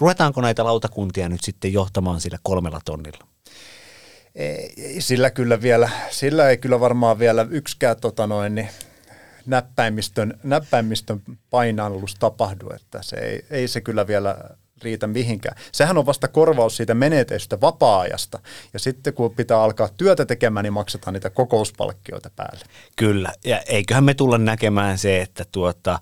ruvetaanko 0.00 0.40
näitä 0.40 0.64
lautakuntia 0.64 1.28
nyt 1.28 1.42
sitten 1.42 1.72
johtamaan 1.72 2.20
sillä 2.20 2.38
kolmella 2.42 2.80
tonnilla? 2.84 3.26
Sillä 4.98 5.30
kyllä 5.30 5.62
vielä, 5.62 5.90
sillä 6.10 6.48
ei 6.48 6.56
kyllä 6.56 6.80
varmaan 6.80 7.18
vielä 7.18 7.46
yksikään 7.50 7.96
tota 8.00 8.26
noin, 8.26 8.54
niin 8.54 8.68
näppäimistön, 9.46 10.40
näppäimistön 10.42 11.22
painallus 11.50 12.14
tapahdu, 12.14 12.70
että 12.74 12.98
se 13.02 13.16
ei, 13.16 13.44
ei 13.50 13.68
se 13.68 13.80
kyllä 13.80 14.06
vielä 14.06 14.36
riitä 14.82 15.06
mihinkään. 15.06 15.56
Sehän 15.72 15.98
on 15.98 16.06
vasta 16.06 16.28
korvaus 16.28 16.76
siitä 16.76 16.94
meneteistä 16.94 17.60
vapaa-ajasta. 17.60 18.38
Ja 18.72 18.78
sitten 18.78 19.14
kun 19.14 19.34
pitää 19.34 19.62
alkaa 19.62 19.88
työtä 19.96 20.24
tekemään, 20.24 20.64
niin 20.64 20.72
maksetaan 20.72 21.14
niitä 21.14 21.30
kokouspalkkioita 21.30 22.30
päälle. 22.36 22.64
Kyllä, 22.96 23.32
ja 23.44 23.58
eiköhän 23.58 24.04
me 24.04 24.14
tulla 24.14 24.38
näkemään 24.38 24.98
se, 24.98 25.20
että 25.20 25.44
tuota, 25.52 26.00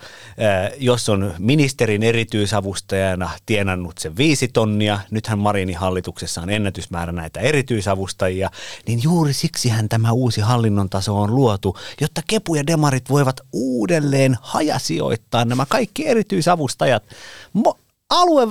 jos 0.79 1.09
on 1.09 1.35
ministerin 1.39 2.03
erityisavustajana 2.03 3.31
tienannut 3.47 3.99
sen 3.99 4.17
viisi 4.17 4.49
tonnia, 4.49 5.01
nythän 5.11 5.39
Marinin 5.39 5.77
hallituksessa 5.77 6.41
on 6.41 6.51
ennätysmäärä 6.51 7.13
näitä 7.13 7.41
erityisavustajia, 7.41 8.51
niin 8.87 9.03
juuri 9.03 9.33
siksihän 9.33 9.89
tämä 9.89 10.13
uusi 10.13 10.41
hallinnon 10.41 10.91
taso 10.91 11.21
on 11.21 11.35
luotu, 11.35 11.77
jotta 12.01 12.21
Kepu 12.27 12.55
ja 12.55 12.67
Demarit 12.67 13.09
voivat 13.11 13.41
uudelleen 13.53 14.37
hajasijoittaa 14.41 15.45
nämä 15.45 15.67
kaikki 15.69 16.09
erityisavustajat 16.09 17.03
mo- 17.59 17.79
alue 18.11 18.49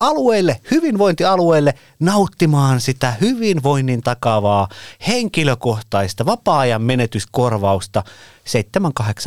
alueelle, 0.00 0.60
hyvinvointialueelle 0.70 1.74
nauttimaan 2.00 2.80
sitä 2.80 3.14
hyvinvoinnin 3.20 4.02
takavaa 4.02 4.68
henkilökohtaista 5.08 6.26
vapaa-ajan 6.26 6.82
menetyskorvausta 6.82 8.04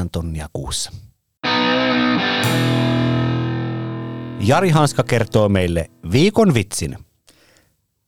7-8 0.05 0.07
tonnia 0.11 0.49
kuussa. 0.53 0.91
Jari 4.39 4.69
Hanska 4.69 5.03
kertoo 5.03 5.49
meille 5.49 5.91
viikon 6.11 6.53
vitsin. 6.53 6.97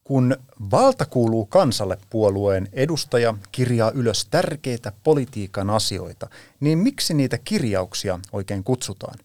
Kun 0.04 0.38
valta 0.72 1.06
kuuluu 1.06 1.46
kansalle 1.46 1.98
puolueen 2.10 2.70
edustaja 2.74 3.34
kirjaa 3.52 3.92
ylös 3.92 4.26
tärkeitä 4.26 4.92
politiikan 5.04 5.70
asioita, 5.70 6.30
niin 6.60 6.78
miksi 6.78 7.14
niitä 7.14 7.38
kirjauksia 7.38 8.20
oikein 8.32 8.64
kutsutaan? 8.64 9.20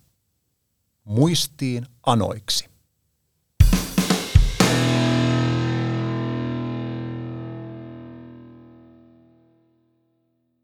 Muistiin 1.04 1.86
anoiksi. 2.06 2.77